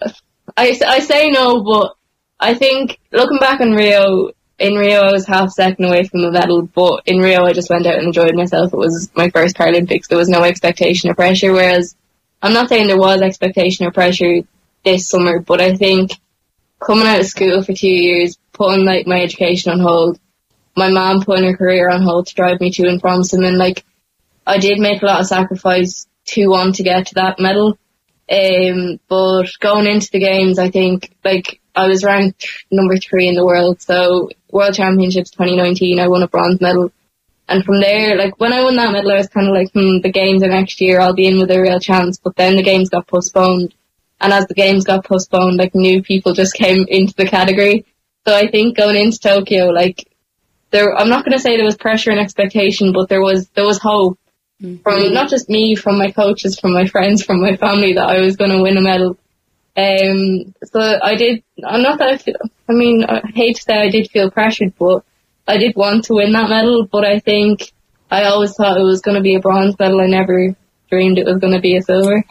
[0.57, 1.95] I, I say no, but
[2.41, 6.31] I think looking back on Rio, in Rio I was half second away from the
[6.31, 8.73] medal, but in Rio I just went out and enjoyed myself.
[8.73, 10.09] It was my first Paralympics.
[10.09, 11.95] There was no expectation or pressure, whereas
[12.43, 14.41] I'm not saying there was expectation or pressure
[14.85, 16.13] this summer, but I think
[16.81, 20.19] coming out of school for two years, putting like my education on hold,
[20.77, 23.85] my mom putting her career on hold to drive me to and from swimming, like
[24.47, 27.79] I did make a lot of sacrifice to want to get to that medal.
[28.29, 33.35] Um, but going into the games, I think like I was ranked number three in
[33.35, 33.83] the world.
[33.83, 36.91] So World Championships 2019, I won a bronze medal.
[37.49, 40.01] And from there, like when I won that medal, I was kind of like, hmm,
[40.01, 41.01] the games are next year.
[41.01, 42.19] I'll be in with a real chance.
[42.19, 43.75] But then the games got postponed.
[44.21, 47.85] And as the games got postponed, like new people just came into the category.
[48.27, 50.09] So I think going into Tokyo, like
[50.71, 53.67] there, I'm not going to say there was pressure and expectation, but there was, there
[53.67, 54.19] was hope
[54.61, 54.83] mm-hmm.
[54.83, 58.21] from not just me, from my coaches, from my friends, from my family that I
[58.21, 59.19] was going to win a medal.
[59.77, 62.37] Um, so I did, I'm not that I feel,
[62.69, 65.05] I mean, I hate to say I did feel pressured, but
[65.47, 67.73] I did want to win that medal, but I think
[68.11, 70.01] I always thought it was going to be a bronze medal.
[70.01, 70.57] I never
[70.91, 72.25] dreamed it was going to be a silver.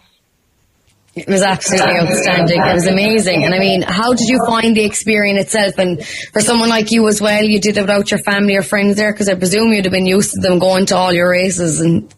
[1.15, 2.62] It was absolutely outstanding.
[2.62, 3.45] It was amazing.
[3.45, 5.77] And I mean, how did you find the experience itself?
[5.77, 8.97] And for someone like you as well, you did it without your family or friends
[8.97, 11.79] there because I presume you'd have been used to them going to all your races
[11.79, 12.13] and.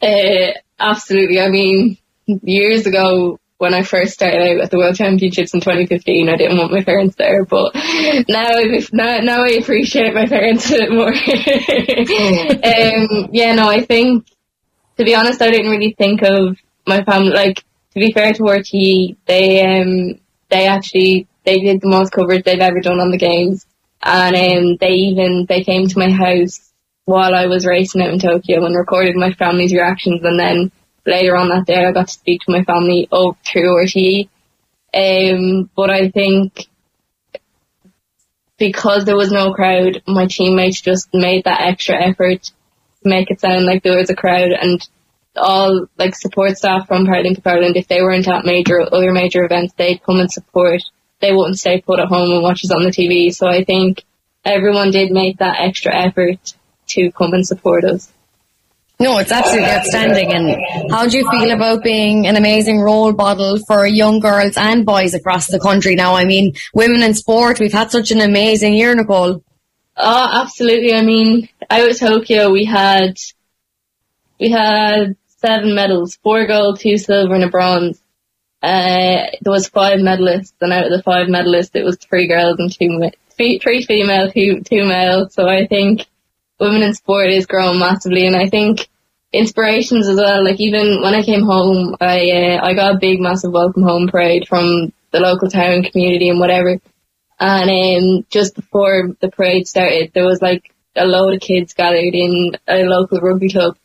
[0.00, 1.40] Uh, absolutely.
[1.40, 6.28] I mean, years ago when I first started out at the World Championships in 2015,
[6.28, 7.74] I didn't want my parents there, but
[8.28, 8.50] now
[8.92, 11.08] now, now I appreciate my parents a bit more.
[11.08, 11.14] um,
[13.32, 14.26] yeah, no, I think
[14.98, 18.42] to be honest, I didn't really think of my family like to be fair to
[18.42, 23.18] RTE, they um they actually they did the most coverage they've ever done on the
[23.18, 23.66] games,
[24.02, 26.60] and um they even they came to my house
[27.06, 30.70] while I was racing out in Tokyo and recorded my family's reactions, and then
[31.06, 34.28] later on that day I got to speak to my family oh through RTE.
[34.94, 36.66] Um, but I think
[38.58, 42.52] because there was no crowd, my teammates just made that extra effort to
[43.04, 44.86] make it sound like there was a crowd and
[45.36, 49.74] all like support staff from Paralympic Ireland, if they weren't at major other major events,
[49.76, 50.82] they'd come and support.
[51.20, 53.34] They wouldn't stay put at home and watch us on the TV.
[53.34, 54.04] So I think
[54.44, 56.54] everyone did make that extra effort
[56.88, 58.12] to come and support us.
[58.98, 60.32] No, it's absolutely outstanding.
[60.32, 64.86] And how do you feel about being an amazing role model for young girls and
[64.86, 66.14] boys across the country now?
[66.14, 69.44] I mean, women in sport, we've had such an amazing year, Nicole.
[69.98, 70.94] Oh, absolutely.
[70.94, 73.16] I mean, out of Tokyo, we had,
[74.40, 78.00] we had seven medals, four gold, two silver and a bronze.
[78.62, 82.58] Uh, there was five medalists and out of the five medalists it was three girls
[82.58, 85.28] and two, three, three female, two, two male.
[85.28, 86.06] So I think
[86.58, 88.88] women in sport is growing massively and I think
[89.32, 90.44] inspirations as well.
[90.44, 94.08] Like even when I came home, I, uh, I got a big massive welcome home
[94.08, 96.78] parade from the local town community and whatever.
[97.38, 102.14] And um, just before the parade started, there was like a load of kids gathered
[102.14, 103.76] in a local rugby club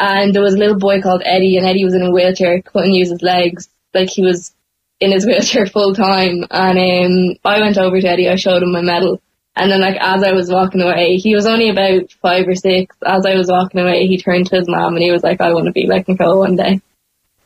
[0.00, 2.94] and there was a little boy called Eddie, and Eddie was in a wheelchair, couldn't
[2.94, 4.52] use his legs, like he was
[4.98, 6.46] in his wheelchair full time.
[6.50, 9.20] And um, I went over to Eddie, I showed him my medal,
[9.56, 12.96] and then like as I was walking away, he was only about five or six.
[13.04, 15.52] As I was walking away, he turned to his mom and he was like, "I
[15.52, 16.80] want to be like Nicole one day."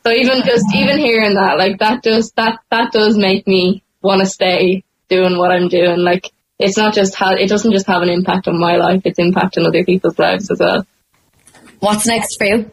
[0.05, 4.21] So even just even hearing that, like that does that that does make me want
[4.21, 5.99] to stay doing what I'm doing.
[5.99, 9.19] Like it's not just ha- it doesn't just have an impact on my life; it's
[9.19, 10.85] impacting other people's lives as well.
[11.79, 12.71] What's next for you?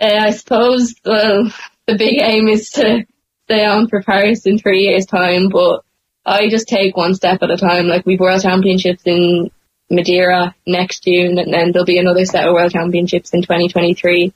[0.00, 1.52] Uh, I suppose well,
[1.86, 3.04] the big aim is to
[3.44, 5.84] stay on for Paris in three years' time, but
[6.24, 7.86] I just take one step at a time.
[7.86, 9.50] Like we've World Championships in
[9.90, 14.32] Madeira next June, and then there'll be another set of World Championships in 2023,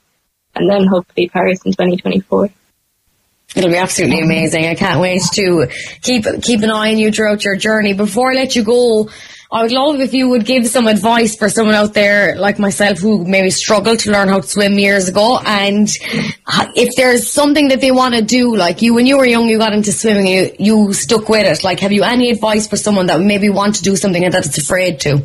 [0.55, 2.49] and then hopefully Paris in 2024.
[3.55, 4.65] It'll be absolutely amazing.
[4.65, 5.67] I can't wait to
[6.01, 7.93] keep keep an eye on you throughout your journey.
[7.93, 9.09] Before I let you go,
[9.49, 12.99] I would love if you would give some advice for someone out there like myself
[12.99, 15.39] who maybe struggled to learn how to swim years ago.
[15.45, 15.87] And
[16.75, 19.57] if there's something that they want to do, like you, when you were young, you
[19.57, 21.63] got into swimming, you, you stuck with it.
[21.63, 24.45] Like, have you any advice for someone that maybe want to do something and that
[24.45, 25.23] it's afraid to?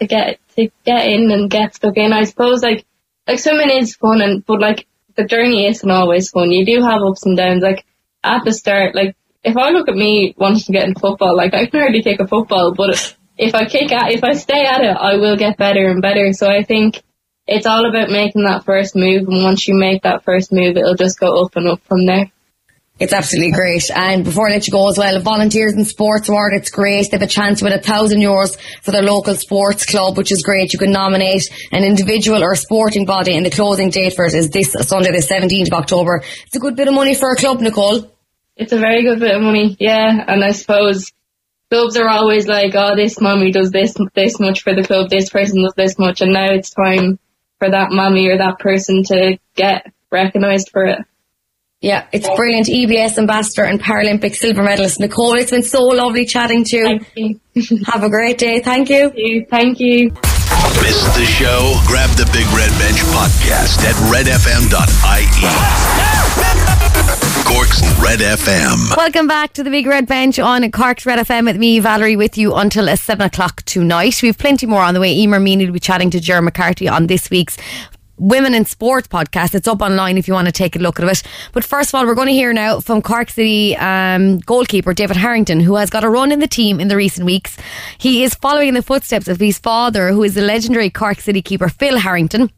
[0.00, 2.14] To get, to get in and get stuck in.
[2.14, 2.86] I suppose like,
[3.26, 4.86] like swimming is fun and, but like
[5.16, 6.50] the journey isn't always fun.
[6.50, 7.62] You do have ups and downs.
[7.62, 7.84] Like
[8.24, 11.54] at the start, like if I look at me wanting to get in football, like
[11.54, 14.82] I can hardly kick a football, but if I kick at, if I stay at
[14.82, 16.32] it, I will get better and better.
[16.32, 17.02] So I think
[17.46, 19.28] it's all about making that first move.
[19.28, 22.30] And once you make that first move, it'll just go up and up from there.
[23.00, 23.88] It's absolutely great.
[23.92, 27.12] And before I let you go as well, Volunteers in Sports Award, it's great.
[27.12, 30.32] They have a chance to win a thousand euros for their local sports club, which
[30.32, 30.72] is great.
[30.72, 34.34] You can nominate an individual or a sporting body and the closing date for it
[34.34, 36.24] is this Sunday, the 17th of October.
[36.46, 38.17] It's a good bit of money for a club, Nicole.
[38.58, 40.24] It's a very good bit of money, yeah.
[40.26, 41.12] And I suppose
[41.70, 45.30] clubs are always like, oh, this mommy does this, this much for the club, this
[45.30, 46.20] person does this much.
[46.20, 47.20] And now it's time
[47.60, 50.98] for that mommy or that person to get recognised for it.
[51.80, 52.66] Yeah, it's brilliant.
[52.66, 55.34] EBS ambassador and Paralympic silver medalist Nicole.
[55.34, 57.38] It's been so lovely chatting to you.
[57.54, 57.82] you.
[57.86, 58.58] Have a great day.
[58.60, 59.10] Thank you.
[59.10, 59.46] Thank you.
[59.48, 60.10] Thank you.
[60.82, 61.80] Missed the show?
[61.86, 63.94] Grab the Big Red Bench podcast at
[67.14, 67.27] redfm.ie.
[67.48, 68.94] Cork's Red FM.
[68.94, 72.36] Welcome back to the Big Red Bench on Cork's Red FM with me, Valerie, with
[72.36, 74.20] you until 7 o'clock tonight.
[74.20, 75.14] We have plenty more on the way.
[75.16, 77.56] Emer Meany will be chatting to Ger McCarthy on this week's
[78.18, 79.54] Women in Sports podcast.
[79.54, 81.22] It's up online if you want to take a look at it.
[81.52, 85.16] But first of all, we're going to hear now from Cork City um, goalkeeper David
[85.16, 87.56] Harrington, who has got a run in the team in the recent weeks.
[87.96, 91.40] He is following in the footsteps of his father, who is the legendary Cork City
[91.40, 92.50] keeper Phil Harrington.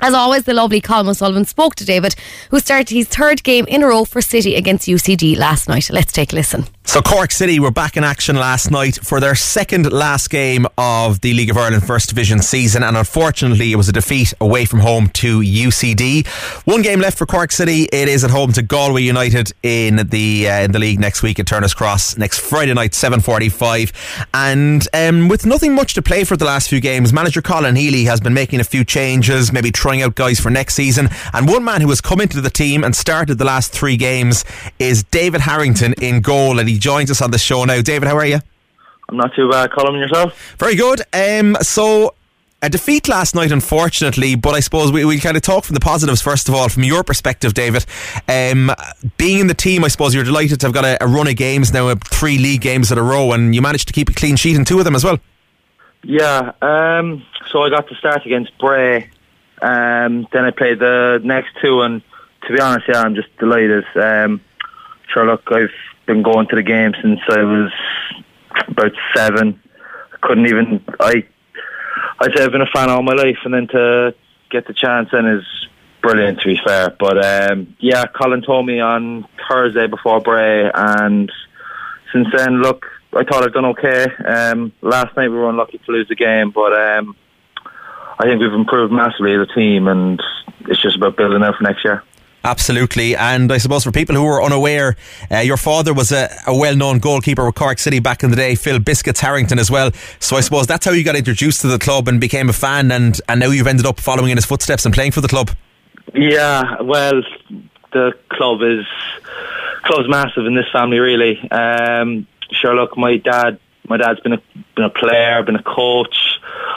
[0.00, 2.14] As always, the lovely Colm O'Sullivan spoke to David,
[2.50, 5.90] who started his third game in a row for City against UCD last night.
[5.90, 6.66] Let's take a listen.
[6.84, 11.20] So Cork City were back in action last night for their second last game of
[11.20, 14.80] the League of Ireland First Division season, and unfortunately, it was a defeat away from
[14.80, 16.26] home to UCD.
[16.66, 17.84] One game left for Cork City.
[17.92, 21.38] It is at home to Galway United in the uh, in the league next week
[21.38, 23.92] at Turner's Cross next Friday night, seven forty-five.
[24.34, 28.04] And um, with nothing much to play for the last few games, manager Colin Healy
[28.04, 31.08] has been making a few changes, maybe trying out guys for next season.
[31.32, 34.44] And one man who has come into the team and started the last three games
[34.78, 37.82] is David Harrington in goal, and he joins us on the show now.
[37.82, 38.38] David, how are you?
[39.08, 39.72] I'm not too bad.
[39.72, 40.54] Colin, yourself?
[40.56, 41.02] Very good.
[41.12, 42.14] Um, so
[42.62, 45.80] a defeat last night, unfortunately, but I suppose we, we'll kind of talk from the
[45.80, 47.84] positives first of all, from your perspective, David.
[48.28, 48.70] Um,
[49.16, 51.36] being in the team, I suppose you're delighted to have got a, a run of
[51.36, 54.36] games now, three league games in a row, and you managed to keep a clean
[54.36, 55.18] sheet in two of them as well.
[56.02, 59.10] Yeah, um, so I got to start against Bray.
[59.62, 62.02] Um, then I played the next two, and
[62.46, 63.84] to be honest, yeah, I'm just delighted.
[63.94, 64.40] Um,
[65.12, 65.70] sure, look, I've
[66.06, 67.72] been going to the game since I was
[68.68, 69.60] about seven.
[70.12, 71.24] I couldn't even I
[72.20, 74.14] I'd say I've been a fan all my life, and then to
[74.50, 75.44] get the chance then is
[76.02, 76.40] brilliant.
[76.40, 81.30] To be fair, but um, yeah, Colin told me on Thursday before Bray, and
[82.12, 84.06] since then, look, I thought I'd done okay.
[84.26, 87.16] Um, last night we were unlucky to lose the game, but um,
[88.20, 90.20] I think we've improved massively as a team, and
[90.68, 92.04] it's just about building out for next year.
[92.44, 93.16] Absolutely.
[93.16, 94.96] And I suppose for people who are unaware,
[95.30, 98.36] uh, your father was a, a well known goalkeeper with Cork City back in the
[98.36, 99.90] day, Phil Biscuits Harrington as well.
[100.20, 102.92] So I suppose that's how you got introduced to the club and became a fan,
[102.92, 105.50] and, and now you've ended up following in his footsteps and playing for the club.
[106.14, 107.22] Yeah, well,
[107.92, 108.86] the club is
[109.84, 111.38] club's massive in this family, really.
[111.50, 114.42] Um, sure, look, my dad, my dad's been a
[114.76, 116.29] been a player, been a coach.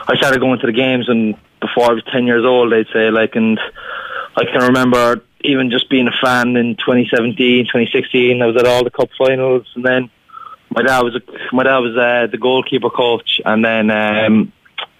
[0.07, 3.09] I started going to the games and before I was ten years old, I'd say,
[3.09, 3.59] like, and
[4.35, 8.83] I can remember even just being a fan in 2017, 2016, I was at all
[8.83, 10.09] the cup finals, and then
[10.69, 14.51] my dad was a, my dad was uh, the goalkeeper coach, and then um,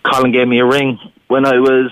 [0.03, 1.91] Colin gave me a ring when I was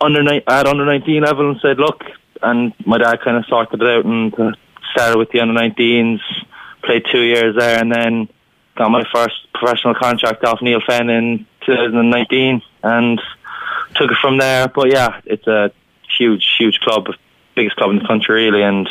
[0.00, 2.02] under at under 19 level and said, "Look,"
[2.42, 4.56] and my dad kind of sorted it out and
[4.92, 6.20] started with the under 19s,
[6.82, 8.28] played two years there, and then
[8.76, 13.20] got my first professional contract off Neale Fenn in 2019, and
[13.94, 14.68] took it from there.
[14.68, 15.70] But yeah, it's a
[16.18, 17.08] huge, huge club
[17.58, 18.88] biggest club in the country, really, and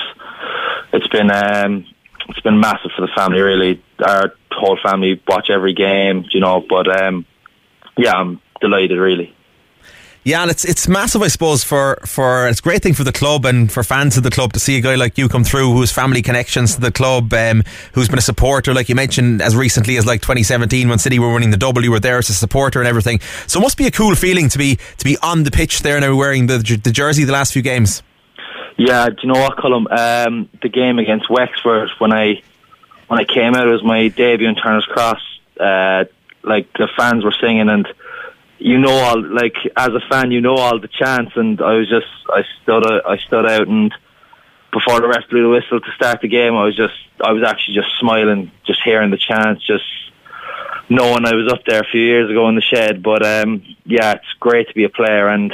[0.92, 1.86] it's been um,
[2.28, 3.40] it's been massive for the family.
[3.40, 6.66] Really, our whole family watch every game, you know.
[6.68, 7.26] But um,
[7.98, 9.34] yeah, I'm delighted, really.
[10.28, 13.14] Yeah, and it's it's massive, I suppose, for, for it's a great thing for the
[13.14, 15.72] club and for fans of the club to see a guy like you come through
[15.72, 17.64] who's family connections to the club, um,
[17.94, 21.32] who's been a supporter, like you mentioned, as recently as like 2017 when City were
[21.32, 23.22] winning the double, you were there as a supporter and everything.
[23.48, 25.98] So it must be a cool feeling to be to be on the pitch there
[26.02, 28.04] now wearing the the jersey the last few games.
[28.76, 29.88] Yeah, do you know what, Colum?
[29.88, 32.44] Um, the game against Wexford when I
[33.08, 35.22] when I came out, it was my debut in Turner's Cross.
[35.58, 36.04] Uh,
[36.44, 37.88] like the fans were singing, and
[38.60, 41.90] you know all like as a fan, you know all the chants, and I was
[41.90, 43.94] just I stood out, I stood out, and
[44.72, 47.44] before the rest blew the whistle to start the game, I was just I was
[47.44, 49.86] actually just smiling, just hearing the chants, just
[50.90, 53.04] knowing I was up there a few years ago in the shed.
[53.04, 55.54] But um, yeah, it's great to be a player and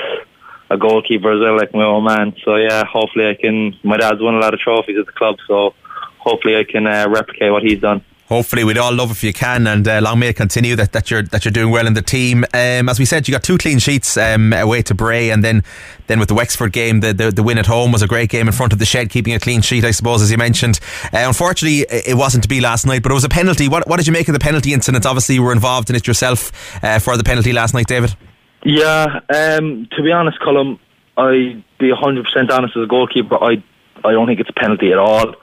[0.70, 2.36] a goalkeeper as well, like my old man.
[2.43, 3.76] So yeah, hopefully I can.
[3.84, 5.74] My dad's won a lot of trophies at the club, so
[6.18, 8.04] hopefully I can uh, replicate what he's done.
[8.30, 11.11] Hopefully, we'd all love if you can, and uh, long may it continue that, that
[11.11, 12.45] you're that you're doing well in the team.
[12.53, 15.63] Um, as we said, you got two clean sheets um, away to Bray, and then
[16.07, 18.47] then with the Wexford game, the, the, the win at home was a great game
[18.47, 20.80] in front of the shed, keeping a clean sheet, I suppose, as you mentioned.
[21.13, 23.67] Uh, unfortunately, it wasn't to be last night, but it was a penalty.
[23.67, 25.05] What what did you make of the penalty incident?
[25.05, 26.51] Obviously, you were involved in it yourself
[26.82, 28.15] uh, for the penalty last night, David.
[28.63, 30.80] Yeah, um, to be honest, Colm,
[31.17, 33.36] I'd be hundred percent honest as a goalkeeper.
[33.36, 33.61] I
[34.05, 35.36] I don't think it's a penalty at all.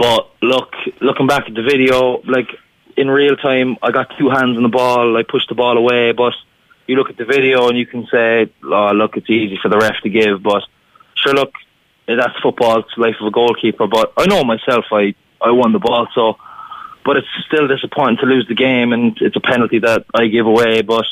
[0.00, 0.72] But look,
[1.02, 2.48] looking back at the video, like
[2.96, 5.14] in real time, I got two hands on the ball.
[5.14, 6.32] I pushed the ball away, but
[6.86, 9.76] you look at the video and you can say, "Oh, look, it's easy for the
[9.76, 10.62] ref to give." But
[11.16, 11.52] sure, look,
[12.06, 12.78] that's football.
[12.78, 13.86] It's the life of a goalkeeper.
[13.86, 16.38] But I know myself, I I won the ball, so.
[17.04, 20.46] But it's still disappointing to lose the game, and it's a penalty that I give
[20.46, 20.80] away.
[20.80, 21.08] But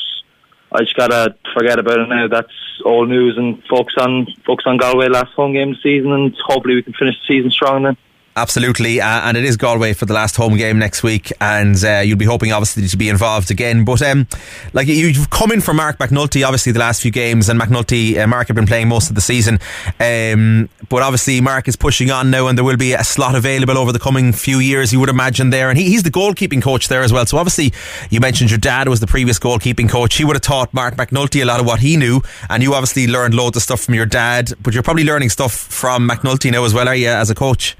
[0.71, 2.27] I just gotta forget about it now.
[2.27, 6.11] That's all news, and focus on focus on Galway last home game of the season,
[6.11, 7.97] and hopefully we can finish the season strong then.
[8.39, 11.99] Absolutely, uh, and it is Galway for the last home game next week, and uh,
[11.99, 13.83] you'll be hoping obviously to be involved again.
[13.83, 14.27] But um,
[14.71, 18.27] like you've come in for Mark McNulty, obviously the last few games, and McNulty, uh,
[18.27, 19.59] Mark have been playing most of the season.
[19.99, 23.77] Um, but obviously Mark is pushing on now, and there will be a slot available
[23.77, 24.93] over the coming few years.
[24.93, 27.25] You would imagine there, and he, he's the goalkeeping coach there as well.
[27.25, 27.73] So obviously,
[28.09, 30.15] you mentioned your dad was the previous goalkeeping coach.
[30.15, 33.05] He would have taught Mark McNulty a lot of what he knew, and you obviously
[33.05, 34.53] learned loads of stuff from your dad.
[34.63, 37.75] But you're probably learning stuff from McNulty now as well, are you, as a coach?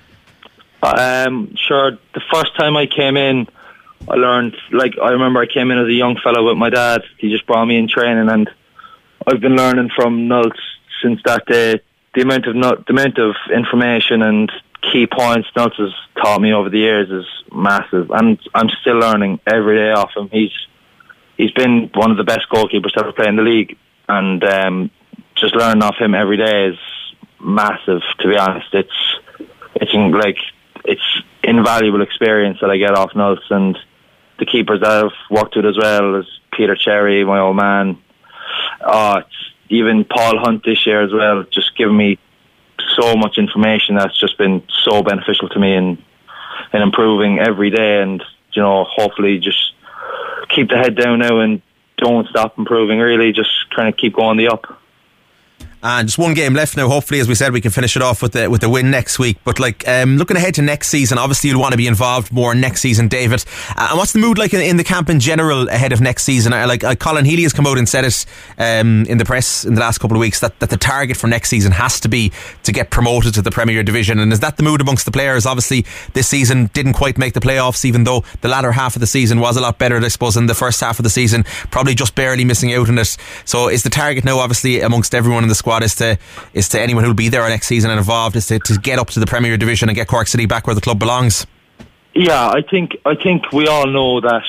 [0.81, 1.91] Um, sure.
[2.13, 3.47] The first time I came in,
[4.07, 4.55] I learned.
[4.71, 7.01] Like I remember, I came in as a young fellow with my dad.
[7.17, 8.49] He just brought me in training, and
[9.27, 10.59] I've been learning from Nults
[11.01, 11.81] since that day.
[12.15, 14.51] The amount of the amount of information and
[14.81, 19.39] key points Nults has taught me over the years is massive, and I'm still learning
[19.45, 20.29] every day off him.
[20.31, 20.53] He's
[21.37, 23.77] he's been one of the best goalkeepers to ever play in the league,
[24.07, 24.91] and um,
[25.35, 26.79] just learning off him every day is
[27.39, 28.01] massive.
[28.19, 29.19] To be honest, it's
[29.75, 30.37] it's like
[30.85, 33.77] it's invaluable experience that I get off Nults and
[34.39, 37.97] the keepers that I've worked with as well as Peter Cherry, my old man.
[38.81, 39.21] Uh,
[39.69, 42.17] even Paul Hunt this year as well, just giving me
[42.95, 46.03] so much information that's just been so beneficial to me and
[46.71, 48.23] and improving every day and
[48.53, 49.73] you know hopefully just
[50.49, 51.61] keep the head down now and
[51.97, 54.78] don't stop improving really just trying to keep going the up
[55.81, 56.87] and just one game left now.
[56.87, 59.19] Hopefully, as we said, we can finish it off with the with the win next
[59.19, 59.37] week.
[59.43, 62.53] But like um, looking ahead to next season, obviously you'll want to be involved more
[62.53, 63.43] next season, David.
[63.75, 66.23] Uh, and what's the mood like in, in, the camp in general ahead of next
[66.23, 66.51] season?
[66.51, 68.25] Like uh, Colin Healy has come out and said it
[68.57, 71.27] um, in the press in the last couple of weeks that, that the target for
[71.27, 72.31] next season has to be
[72.63, 74.19] to get promoted to the Premier Division.
[74.19, 75.45] And is that the mood amongst the players?
[75.45, 79.07] Obviously, this season didn't quite make the playoffs, even though the latter half of the
[79.07, 81.43] season was a lot better, I suppose, than the first half of the season.
[81.71, 83.15] Probably just barely missing out on it.
[83.45, 86.17] So is the target now, obviously, amongst everyone in the squad, is to
[86.53, 89.09] is to anyone who'll be there next season and involved is to, to get up
[89.11, 91.45] to the Premier Division and get Cork City back where the club belongs.
[92.13, 94.43] Yeah, I think I think we all know that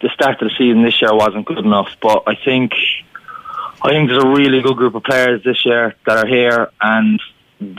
[0.00, 2.72] the start of the season this year wasn't good enough, but I think
[3.82, 7.20] I think there's a really good group of players this year that are here, and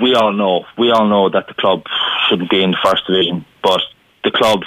[0.02, 1.84] we all know we all know that the club
[2.28, 3.82] shouldn't be in the first division, but
[4.24, 4.64] the club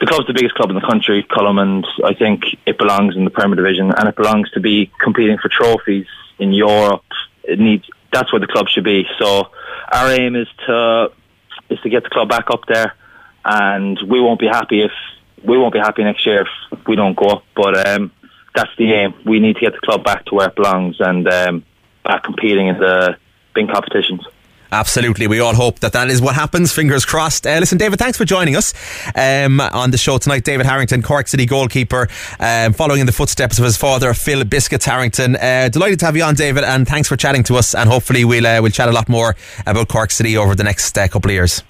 [0.00, 3.24] the club's the biggest club in the country, Colm, and I think it belongs in
[3.24, 6.06] the Premier Division, and it belongs to be competing for trophies
[6.38, 7.03] in Europe,
[7.48, 9.06] needs that's where the club should be.
[9.18, 9.48] So
[9.92, 11.12] our aim is to
[11.68, 12.94] is to get the club back up there,
[13.44, 14.92] and we won't be happy if
[15.42, 17.44] we won't be happy next year if we don't go up.
[17.54, 18.12] But um,
[18.54, 19.14] that's the aim.
[19.24, 21.64] We need to get the club back to where it belongs and um,
[22.04, 23.16] back competing in the
[23.54, 24.22] big competitions.
[24.72, 25.26] Absolutely.
[25.26, 26.72] We all hope that that is what happens.
[26.72, 27.46] Fingers crossed.
[27.46, 28.74] Uh, listen, David, thanks for joining us
[29.14, 30.44] um, on the show tonight.
[30.44, 32.08] David Harrington, Cork City goalkeeper,
[32.40, 35.36] um, following in the footsteps of his father, Phil Biscuits Harrington.
[35.36, 37.74] Uh, delighted to have you on, David, and thanks for chatting to us.
[37.74, 39.36] And hopefully, we'll uh, we'll chat a lot more
[39.66, 41.62] about Cork City over the next uh, couple of years.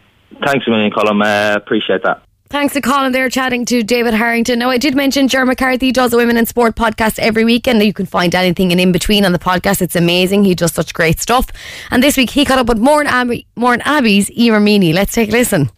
[0.45, 1.23] Thanks a million, Colm.
[1.23, 2.23] Uh, appreciate that.
[2.55, 4.61] Thanks to Colin there chatting to David Harrington.
[4.61, 7.83] Now, I did mention Ger McCarthy does a Women in Sport podcast every week, and
[7.83, 9.83] you can find anything in, in between on the podcast.
[9.83, 10.45] It's amazing.
[10.45, 11.49] He does such great stuff.
[11.91, 14.93] And this week he caught up with Mourne, Abbey, Mourne Abbey's Emer Meany.
[14.93, 15.69] Let's take a listen.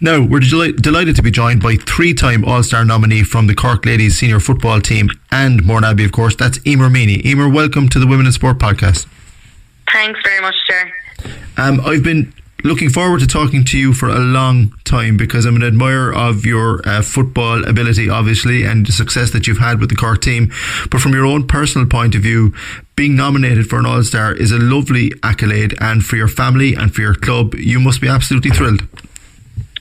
[0.00, 3.84] Now, we're delighted to be joined by three time All Star nominee from the Cork
[3.84, 6.34] Ladies senior football team and Mourne Abbey, of course.
[6.34, 7.20] That's Emer Meany.
[7.26, 9.06] Emer, welcome to the Women in Sport podcast.
[9.92, 10.92] Thanks very much, sir.
[11.58, 12.32] Um, I've been
[12.64, 16.46] looking forward to talking to you for a long time because I'm an admirer of
[16.46, 20.50] your uh, football ability, obviously, and the success that you've had with the Cork team.
[20.90, 22.54] But from your own personal point of view,
[22.96, 26.92] being nominated for an All Star is a lovely accolade, and for your family and
[26.92, 28.88] for your club, you must be absolutely thrilled.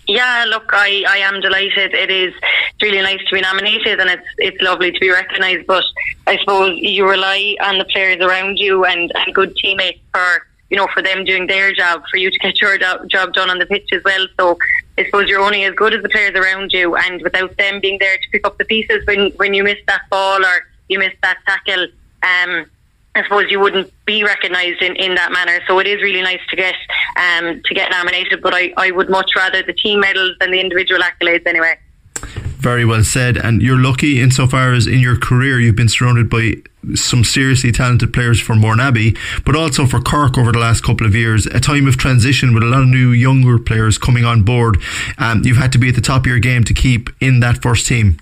[0.06, 1.94] Yeah, look, I, I am delighted.
[1.94, 2.34] It is
[2.82, 5.66] really nice to be nominated and it's it's lovely to be recognised.
[5.66, 5.86] But
[6.28, 10.80] I suppose you rely on the players around you and, and good teammates for you
[10.80, 13.60] know, for them doing their job, for you to get your job, job done on
[13.60, 14.26] the pitch as well.
[14.40, 14.58] So
[14.98, 18.00] I suppose you're only as good as the players around you, and without them being
[18.00, 21.14] there to pick up the pieces when when you miss that ball or you miss
[21.22, 22.66] that tackle, um,
[23.14, 25.60] I suppose you wouldn't be recognised in, in that manner.
[25.68, 26.74] So it is really nice to get
[27.18, 30.60] um, to get nominated, but I, I would much rather the team medals than the
[30.60, 31.78] individual accolades anyway.
[32.18, 33.38] Very well said.
[33.38, 36.64] And you're lucky insofar as in your career you've been surrounded by
[36.96, 41.16] some seriously talented players for Mourneabbey, but also for Cork over the last couple of
[41.16, 41.46] years.
[41.48, 44.78] A time of transition with a lot of new younger players coming on board.
[45.18, 47.62] Um, you've had to be at the top of your game to keep in that
[47.62, 48.18] first team.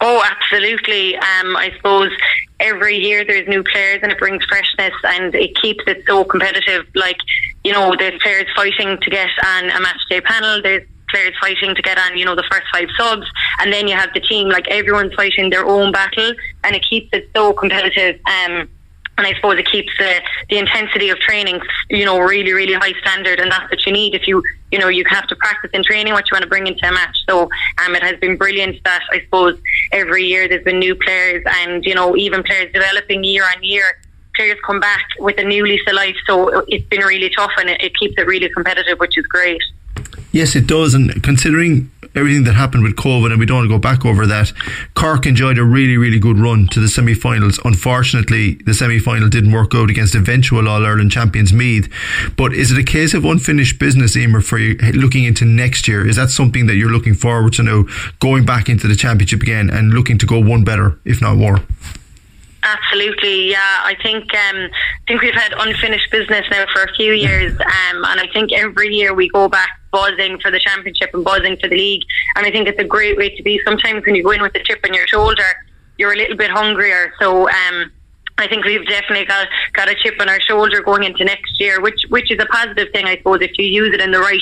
[0.00, 1.16] Oh, absolutely.
[1.16, 2.12] Um, I suppose
[2.60, 6.86] every year there's new players and it brings freshness and it keeps it so competitive.
[6.94, 7.18] Like,
[7.64, 10.62] you know, there's players fighting to get on a match day panel.
[10.62, 13.26] There's players fighting to get on, you know, the first five subs.
[13.60, 16.32] And then you have the team, like everyone's fighting their own battle
[16.64, 18.20] and it keeps it so competitive.
[18.26, 18.68] Um,
[19.18, 22.92] and I suppose it keeps the, the intensity of training, you know, really, really high
[23.00, 25.82] standard, and that's what you need if you, you know, you have to practice in
[25.82, 27.18] training what you want to bring into a match.
[27.28, 27.42] So,
[27.84, 29.58] um, it has been brilliant that I suppose
[29.90, 34.00] every year there's been new players, and you know, even players developing year on year.
[34.36, 37.68] Players come back with a new lease of life, so it's been really tough, and
[37.68, 39.60] it, it keeps it really competitive, which is great.
[40.30, 40.94] Yes, it does.
[40.94, 44.26] And considering everything that happened with COVID, and we don't want to go back over
[44.26, 44.52] that,
[44.94, 47.58] Cork enjoyed a really, really good run to the semi finals.
[47.64, 51.90] Unfortunately, the semi final didn't work out against eventual All Ireland champions Meath.
[52.36, 56.06] But is it a case of unfinished business, Emer, for you looking into next year?
[56.06, 57.84] Is that something that you're looking forward to now,
[58.20, 61.60] going back into the championship again and looking to go one better, if not more?
[62.62, 63.80] Absolutely, yeah.
[63.84, 64.70] I think um, I
[65.06, 68.94] think we've had unfinished business now for a few years, um, and I think every
[68.94, 72.02] year we go back buzzing for the championship and buzzing for the league.
[72.36, 73.60] And I think it's a great way to be.
[73.64, 75.44] Sometimes when you go in with a chip on your shoulder,
[75.98, 77.12] you're a little bit hungrier.
[77.20, 77.90] So um,
[78.38, 81.80] I think we've definitely got got a chip on our shoulder going into next year,
[81.80, 84.40] which which is a positive thing, I suppose, if you use it in the right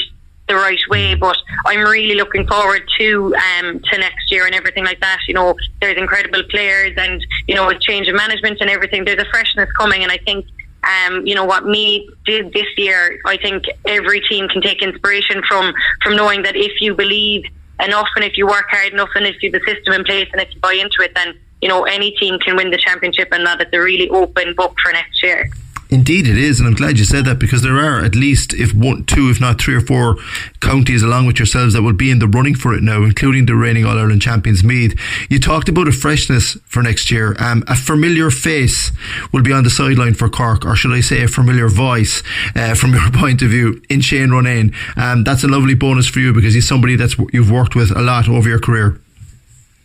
[0.48, 1.14] the right way.
[1.14, 5.18] But I'm really looking forward to um, to next year and everything like that.
[5.26, 9.20] You know, there's incredible players, and you know, with change of management and everything, there's
[9.20, 10.46] a freshness coming, and I think.
[10.86, 13.18] Um, you know what Meath did this year.
[13.24, 17.44] I think every team can take inspiration from from knowing that if you believe
[17.84, 20.28] enough and if you work hard enough and if you have the system in place
[20.32, 23.28] and if you buy into it, then you know any team can win the championship
[23.32, 25.50] and that it's a really open book for next year.
[25.88, 28.74] Indeed, it is, and I'm glad you said that because there are at least, if
[28.74, 30.16] one, two, if not three or four
[30.60, 33.54] counties along with yourselves that will be in the running for it now, including the
[33.54, 34.98] reigning All Ireland champions Meath.
[35.30, 37.36] You talked about a freshness for next year.
[37.38, 38.90] Um, a familiar face
[39.32, 42.22] will be on the sideline for Cork, or should I say, a familiar voice
[42.56, 44.74] uh, from your point of view in Shane Ronayne.
[44.96, 48.02] Um, that's a lovely bonus for you because he's somebody that's you've worked with a
[48.02, 49.00] lot over your career.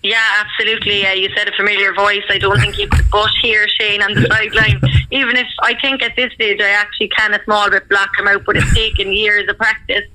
[0.03, 1.01] Yeah, absolutely.
[1.01, 2.23] You said a familiar voice.
[2.29, 4.81] I don't think you could but hear Shane on the sideline.
[5.11, 8.27] Even if I think at this stage I actually can a small bit block him
[8.27, 10.05] out, but it's taken years of practice.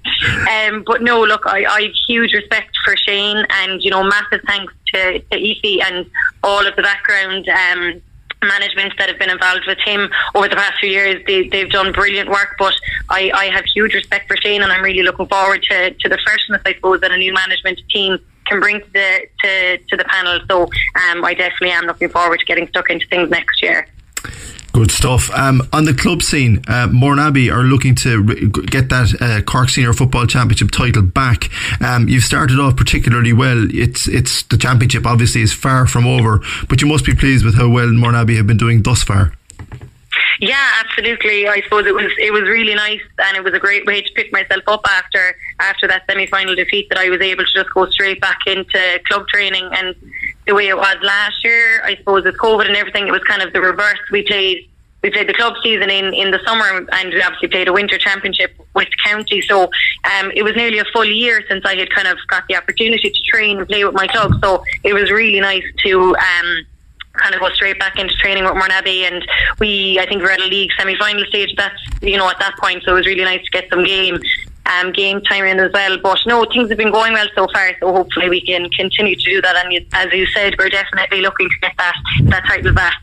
[0.50, 4.40] Um, but no, look, I, I have huge respect for Shane, and you know, massive
[4.46, 6.06] thanks to to Ephie and
[6.42, 7.48] all of the background.
[7.48, 8.02] Um,
[8.42, 11.22] management that have been involved with him over the past few years.
[11.26, 12.74] They, they've done brilliant work, but
[13.08, 16.18] I, I have huge respect for Shane and I'm really looking forward to, to the
[16.22, 18.18] freshness, I suppose, that a new management team
[18.48, 20.40] can bring to the to, to the panel.
[20.48, 23.86] So um, I definitely am looking forward to getting stuck into things next year.
[24.72, 25.30] Good stuff.
[25.30, 29.70] Um, on the club scene, uh, Mourneabbey are looking to re- get that uh, Cork
[29.70, 31.48] Senior Football Championship title back.
[31.80, 33.68] Um, you've started off particularly well.
[33.70, 37.54] It's it's the championship obviously is far from over, but you must be pleased with
[37.54, 39.32] how well Mourneabbey have been doing thus far.
[40.40, 41.48] Yeah, absolutely.
[41.48, 44.12] I suppose it was it was really nice, and it was a great way to
[44.12, 46.88] pick myself up after after that semi final defeat.
[46.90, 49.94] That I was able to just go straight back into club training, and
[50.46, 53.42] the way it was last year, I suppose with COVID and everything, it was kind
[53.42, 53.98] of the reverse.
[54.12, 54.68] We played
[55.02, 57.96] we played the club season in, in the summer and we obviously played a winter
[57.96, 62.08] championship with county so um, it was nearly a full year since I had kind
[62.08, 65.38] of got the opportunity to train and play with my club so it was really
[65.38, 66.66] nice to um,
[67.18, 69.26] kind of go straight back into training with Mourneabbey and
[69.58, 72.38] we I think we are at a league semi final stage that's you know at
[72.38, 74.18] that point so it was really nice to get some game
[74.66, 75.96] um, game time in as well.
[75.98, 79.22] But no things have been going well so far so hopefully we can continue to
[79.22, 79.64] do that.
[79.64, 81.94] And as you said we're definitely looking to get that
[82.24, 82.94] that title back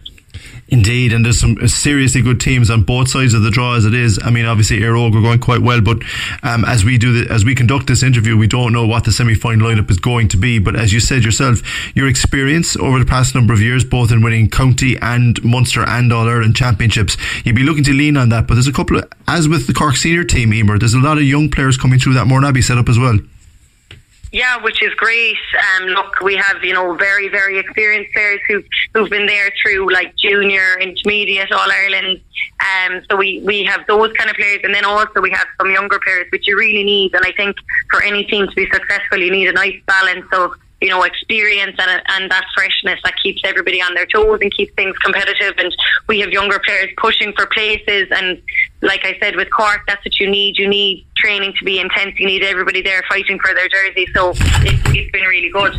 [0.73, 3.93] Indeed, and there's some seriously good teams on both sides of the draw as it
[3.93, 4.19] is.
[4.23, 6.01] I mean, obviously, Éire Óg are going quite well, but
[6.41, 9.11] um, as we do the, as we conduct this interview, we don't know what the
[9.11, 10.57] semi-final lineup is going to be.
[10.57, 11.61] But as you said yourself,
[11.95, 16.11] your experience over the past number of years, both in winning county and Munster and
[16.11, 18.47] All Ireland championships, you'd be looking to lean on that.
[18.47, 21.19] But there's a couple of, as with the Cork senior team, Emer, there's a lot
[21.19, 23.19] of young players coming through that Mourneabbey setup as well.
[24.33, 25.37] Yeah, which is great.
[25.77, 29.93] Um, look, we have you know very very experienced players who who've been there through
[29.93, 32.19] like junior, intermediate, All Ireland.
[32.59, 35.69] Um, so we we have those kind of players, and then also we have some
[35.71, 37.13] younger players, which you really need.
[37.13, 37.55] And I think
[37.91, 40.53] for any team to be successful, you need a nice balance of
[40.83, 44.73] you know, experience and, and that freshness that keeps everybody on their toes and keeps
[44.73, 45.53] things competitive.
[45.57, 45.73] And
[46.09, 48.09] we have younger players pushing for places.
[48.11, 48.41] And
[48.81, 50.57] like I said, with Cork, that's what you need.
[50.57, 52.19] You need training to be intense.
[52.19, 54.07] You need everybody there fighting for their jersey.
[54.13, 55.73] So it's, it's been really good.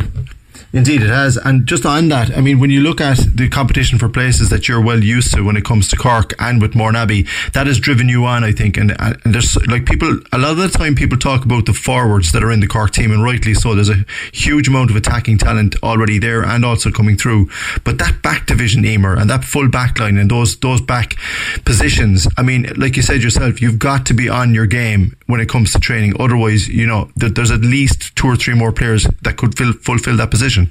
[0.75, 1.37] Indeed, it has.
[1.37, 4.67] And just on that, I mean, when you look at the competition for places that
[4.67, 8.09] you're well used to when it comes to Cork and with Mourneabbey, that has driven
[8.09, 8.75] you on, I think.
[8.75, 11.71] And, uh, and there's like people, a lot of the time, people talk about the
[11.71, 13.73] forwards that are in the Cork team, and rightly so.
[13.73, 14.03] There's a
[14.33, 17.49] huge amount of attacking talent already there and also coming through.
[17.85, 21.15] But that back division, Emer, and that full back line and those, those back
[21.63, 25.39] positions, I mean, like you said yourself, you've got to be on your game when
[25.39, 26.15] it comes to training.
[26.19, 30.17] Otherwise, you know, there's at least two or three more players that could fill, fulfill
[30.17, 30.64] that position.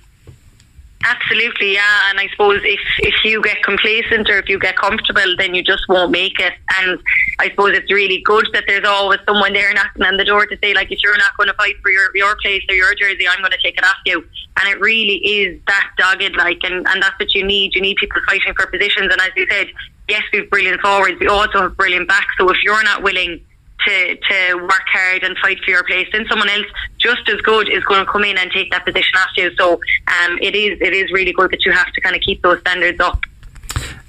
[1.07, 2.11] Absolutely, yeah.
[2.11, 5.63] And I suppose if if you get complacent or if you get comfortable, then you
[5.63, 6.55] just won't make it.
[6.81, 6.99] And
[7.39, 10.59] I suppose it's really good that there's always someone there knocking on the door to
[10.63, 13.29] say, like, if you're not going to fight for your your place or your jersey,
[13.29, 14.25] I'm going to take it off you.
[14.57, 17.75] And it really is that dogged, like, and and that's what you need.
[17.75, 19.13] You need people fighting for positions.
[19.13, 19.67] And as you said,
[20.09, 21.21] yes, we've brilliant forwards.
[21.21, 22.33] We also have brilliant backs.
[22.39, 23.45] So if you're not willing
[23.87, 26.09] to, to work hard and fight for your place.
[26.13, 26.67] Then someone else
[26.99, 29.57] just as good is going to come in and take that position after you.
[29.57, 32.43] So um, it is it is really good that you have to kind of keep
[32.43, 33.25] those standards up.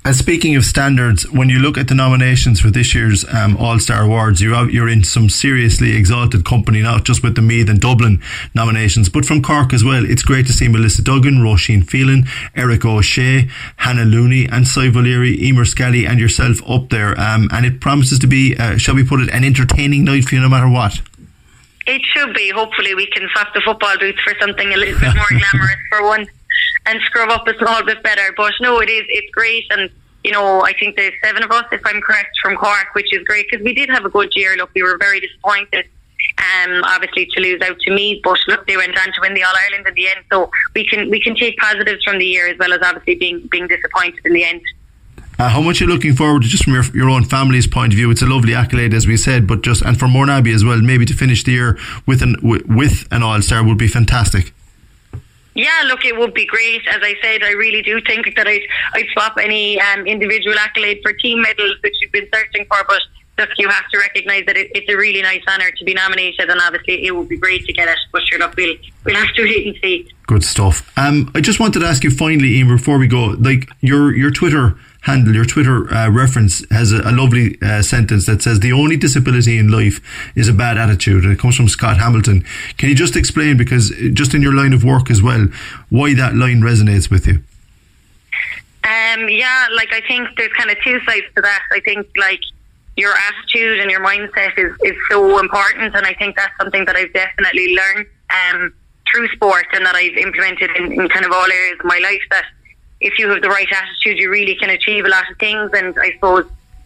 [0.05, 3.79] And speaking of standards, when you look at the nominations for this year's um, All
[3.79, 7.81] Star Awards, you're you're in some seriously exalted company, not just with the Meath and
[7.81, 8.21] Dublin
[8.53, 10.05] nominations, but from Cork as well.
[10.07, 15.43] It's great to see Melissa Duggan, Roisin Phelan, Erika O'Shea, Hannah Looney, and Cy Valeri,
[15.43, 17.19] Emer Scally, and yourself up there.
[17.19, 20.35] Um, and it promises to be, uh, shall we put it, an entertaining night for
[20.35, 21.01] you no matter what.
[21.87, 22.51] It should be.
[22.51, 26.03] Hopefully, we can swap the football boots for something a little bit more glamorous for
[26.05, 26.27] one
[26.85, 28.33] and scrub up a small bit better.
[28.35, 29.05] But no, it is.
[29.09, 29.89] It's great, and
[30.23, 33.23] you know, I think there's seven of us, if I'm correct, from Cork, which is
[33.25, 34.55] great because we did have a good year.
[34.57, 35.87] Look, we were very disappointed.
[36.37, 39.43] Um, obviously to lose out to Meath, but look, they went on to win the
[39.43, 40.25] All Ireland in the end.
[40.31, 43.47] So we can we can take positives from the year as well as obviously being
[43.51, 44.61] being disappointed in the end.
[45.37, 47.93] Uh, how much are you looking forward to, just from your, your own family's point
[47.93, 48.09] of view?
[48.09, 51.05] It's a lovely accolade, as we said, but just and for Mourneabbey as well, maybe
[51.05, 51.77] to finish the year
[52.07, 54.54] with an with an All Star would be fantastic.
[55.55, 56.81] Yeah, look, it would be great.
[56.87, 58.61] As I said, I really do think that I'd,
[58.93, 62.77] I'd swap any um, individual accolade for team medals, which you've been searching for.
[62.85, 62.99] But
[63.37, 66.49] look, you have to recognise that it, it's a really nice honour to be nominated,
[66.49, 67.97] and obviously it would be great to get it.
[68.11, 68.75] But sure, look, we'll,
[69.05, 70.11] we'll have to wait and see.
[70.27, 70.91] Good stuff.
[70.97, 74.31] Um, I just wanted to ask you finally, Ian, before we go, like your your
[74.31, 78.73] Twitter handle, your Twitter uh, reference has a, a lovely uh, sentence that says, The
[78.73, 80.01] only disability in life
[80.35, 81.23] is a bad attitude.
[81.23, 82.43] And it comes from Scott Hamilton.
[82.77, 85.47] Can you just explain, because uh, just in your line of work as well,
[85.89, 87.43] why that line resonates with you?
[88.83, 91.61] Um, yeah, like I think there's kind of two sides to that.
[91.71, 92.41] I think like
[92.97, 96.95] your attitude and your mindset is, is so important, and I think that's something that
[96.95, 98.73] I've definitely learned um,
[99.11, 102.21] through sport and that I've implemented in, in kind of all areas of my life.
[102.29, 102.45] That
[103.01, 105.71] if you have the right attitude, you really can achieve a lot of things.
[105.73, 106.45] And I suppose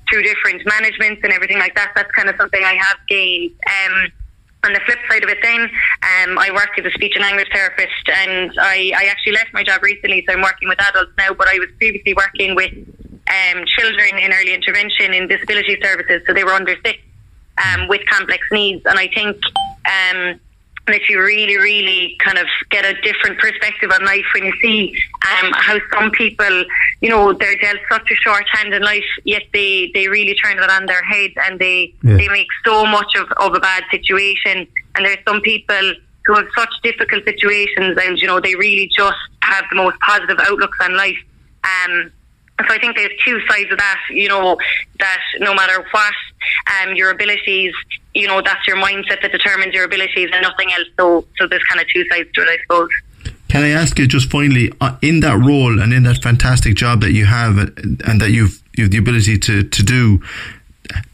[0.10, 3.52] through different managements and everything like that, that's kind of something I have gained.
[3.68, 4.12] Um,
[4.66, 7.48] on the flip side of it, then um, I work as a speech and language
[7.52, 11.34] therapist, and I, I actually left my job recently, so I'm working with adults now.
[11.34, 16.34] But I was previously working with um, children in early intervention in disability services, so
[16.34, 17.00] they were under six
[17.66, 19.38] um, with complex needs, and I think.
[19.86, 20.40] Um,
[20.92, 24.96] that you really, really kind of get a different perspective on life when you see
[25.28, 26.64] um, how some people,
[27.02, 30.58] you know, they're dealt such a short hand in life, yet they, they really turn
[30.58, 32.18] it on their head and they yeah.
[32.18, 34.68] they make so much of, of a bad situation.
[34.96, 35.94] And there's some people
[36.26, 40.38] who have such difficult situations and, you know, they really just have the most positive
[40.40, 41.18] outlooks on life.
[41.64, 42.12] Um,
[42.68, 44.58] so I think there's two sides of that, you know,
[45.00, 46.14] that no matter what
[46.82, 47.74] um, your abilities,
[48.14, 50.88] you know, that's your mindset that determines your abilities and nothing else.
[51.00, 52.90] So, so there's kind of two sides to it, I suppose.
[53.48, 57.02] Can I ask you just finally, uh, in that role and in that fantastic job
[57.02, 60.22] that you have and that you've, you have the ability to, to do,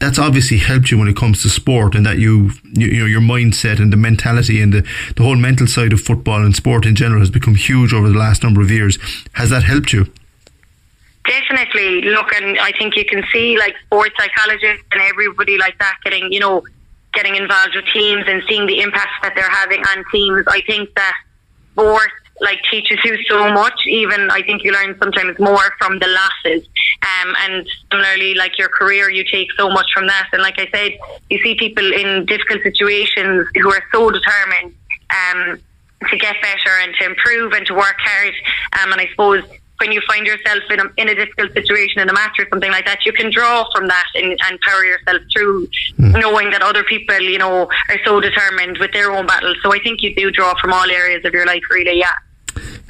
[0.00, 3.06] that's obviously helped you when it comes to sport and that you, you, you know,
[3.06, 4.86] your mindset and the mentality and the,
[5.16, 8.18] the whole mental side of football and sport in general has become huge over the
[8.18, 8.98] last number of years.
[9.32, 10.06] Has that helped you?
[11.26, 12.02] Definitely.
[12.02, 16.32] Look, and I think you can see like sports psychologists and everybody like that getting,
[16.32, 16.62] you know,
[17.12, 20.46] getting involved with teams and seeing the impact that they're having on teams.
[20.46, 21.16] I think that
[21.72, 22.10] sport
[22.40, 23.86] like teaches you so much.
[23.86, 26.68] Even I think you learn sometimes more from the losses.
[27.02, 30.28] Um, and similarly, like your career, you take so much from that.
[30.32, 30.98] And like I said,
[31.30, 34.74] you see people in difficult situations who are so determined
[35.10, 35.60] um,
[36.08, 38.34] to get better and to improve and to work hard.
[38.80, 39.42] Um, and I suppose
[39.78, 42.70] when you find yourself in a, in a difficult situation in a match or something
[42.70, 46.12] like that, you can draw from that and, and power yourself through, hmm.
[46.12, 49.56] knowing that other people, you know, are so determined with their own battles.
[49.62, 51.98] So I think you do draw from all areas of your life, really.
[51.98, 52.12] Yeah.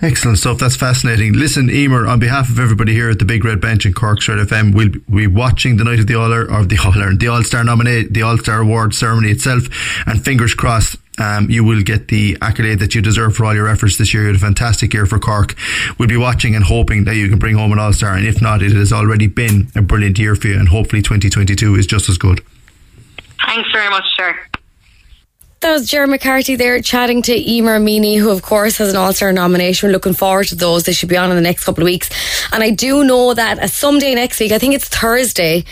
[0.03, 0.59] Excellent stuff.
[0.59, 1.33] That's fascinating.
[1.33, 4.39] Listen, Emer, on behalf of everybody here at the Big Red Bench in Cork's Red
[4.47, 7.65] FM, we'll be watching the night of the All or the All the All Star
[7.65, 9.65] nominate, the All Star Award ceremony itself,
[10.07, 10.97] and fingers crossed.
[11.19, 14.25] Um, you will get the accolade that you deserve for all your efforts this year.
[14.25, 15.55] You had a fantastic year for Cork.
[15.99, 18.43] We'll be watching and hoping that you can bring home an All Star, and if
[18.43, 22.09] not, it has already been a brilliant year for you, and hopefully 2022 is just
[22.09, 22.43] as good.
[23.45, 24.37] Thanks very much, sir.
[25.61, 29.13] That was Jerry McCarthy there chatting to Emer Meany, who of course has an All
[29.13, 29.89] Star nomination.
[29.89, 30.85] We're looking forward to those.
[30.85, 32.11] They should be on in the next couple of weeks.
[32.53, 35.65] And I do know that someday next week, I think it's Thursday,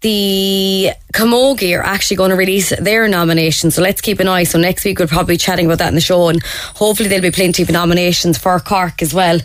[0.00, 3.74] the Camogie are actually going to release their nominations.
[3.74, 4.44] So let's keep an eye.
[4.44, 6.42] So next week we'll probably be chatting about that in the show and
[6.74, 9.40] hopefully there'll be plenty of nominations for Cork as well.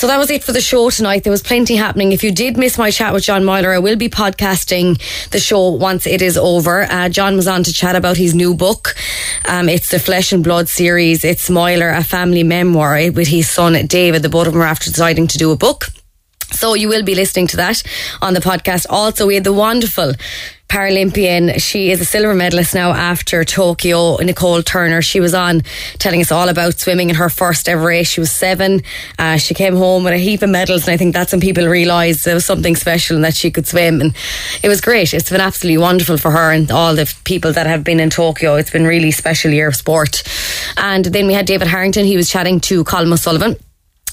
[0.00, 1.24] So that was it for the show tonight.
[1.24, 2.12] There was plenty happening.
[2.12, 4.98] If you did miss my chat with John Meyler, I will be podcasting
[5.28, 6.84] the show once it is over.
[6.84, 8.94] Uh, John was on to chat about his new book.
[9.46, 11.22] Um, it's the Flesh and Blood series.
[11.22, 14.22] It's Meyler, a family memoir eh, with his son David.
[14.22, 15.88] The both of them are after deciding to do a book.
[16.52, 17.82] So you will be listening to that
[18.20, 18.86] on the podcast.
[18.90, 20.14] Also, we had the wonderful
[20.70, 21.60] Paralympian.
[21.60, 24.16] She is a silver medalist now after Tokyo.
[24.18, 25.02] Nicole Turner.
[25.02, 25.62] She was on
[25.98, 28.08] telling us all about swimming in her first ever race.
[28.08, 28.82] She was seven.
[29.18, 31.66] Uh, she came home with a heap of medals, and I think that's when people
[31.66, 34.00] realised there was something special and that she could swim.
[34.00, 34.14] And
[34.62, 35.12] it was great.
[35.12, 38.54] It's been absolutely wonderful for her and all the people that have been in Tokyo.
[38.54, 40.22] It's been really special year of sport.
[40.76, 42.06] And then we had David Harrington.
[42.06, 43.56] He was chatting to Colin O'Sullivan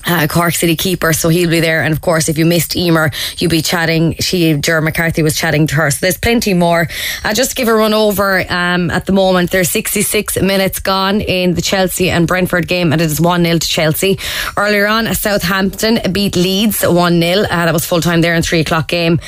[0.08, 1.84] uh, Cork City keeper, so he'll be there.
[1.84, 4.16] And of course, if you missed Emer, you'll be chatting.
[4.20, 5.92] She, Ger McCarthy, was chatting to her.
[5.92, 6.88] So there's plenty more.
[7.24, 9.52] Uh, just give a run over um, at the moment.
[9.52, 13.58] There's 66 minutes gone in the Chelsea and Brentford game, and it is 1 0
[13.58, 14.18] to Chelsea.
[14.56, 17.42] Earlier on, Southampton beat Leeds 1 0.
[17.42, 19.20] Uh, that was full time there in 3 o'clock game.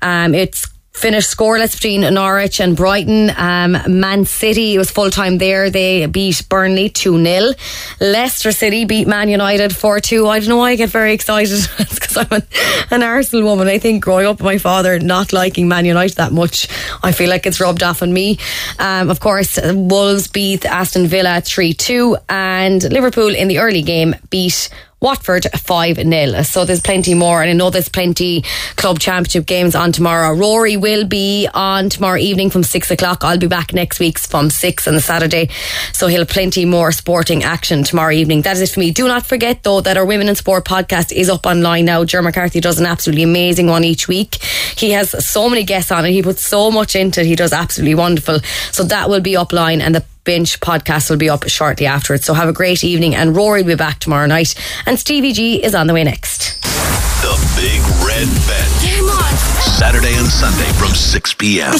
[0.00, 3.30] Um, it's finished scoreless between Norwich and Brighton.
[3.36, 5.70] Um, Man City was full time there.
[5.70, 7.52] They beat Burnley 2 0.
[8.00, 10.28] Leicester City beat Man United 4 2.
[10.28, 11.52] I don't know why I get very excited.
[11.78, 12.42] it's because I'm an,
[12.90, 13.68] an Arsenal woman.
[13.68, 16.68] I think growing up with my father not liking Man United that much,
[17.02, 18.38] I feel like it's rubbed off on me.
[18.78, 22.16] Um, of course, Wolves beat Aston Villa 3 2.
[22.28, 24.68] And Liverpool in the early game beat
[25.02, 26.42] Watford 5 0.
[26.42, 28.42] So there's plenty more, and I know there's plenty
[28.76, 30.34] club championship games on tomorrow.
[30.34, 33.24] Rory will be on tomorrow evening from 6 o'clock.
[33.24, 35.48] I'll be back next week from 6 on the Saturday.
[35.92, 38.42] So he'll have plenty more sporting action tomorrow evening.
[38.42, 38.92] That is it for me.
[38.92, 42.04] Do not forget, though, that our Women in Sport podcast is up online now.
[42.04, 44.36] Ger McCarthy does an absolutely amazing one each week.
[44.76, 46.12] He has so many guests on it.
[46.12, 47.26] He puts so much into it.
[47.26, 48.38] He does absolutely wonderful.
[48.70, 52.24] So that will be upline, and the Bench podcast will be up shortly afterwards.
[52.24, 54.54] So have a great evening, and Rory will be back tomorrow night,
[54.86, 56.60] and Stevie G is on the way next.
[57.22, 59.02] The Big Red Bench.
[59.78, 61.74] Saturday and Sunday from 6 p.m.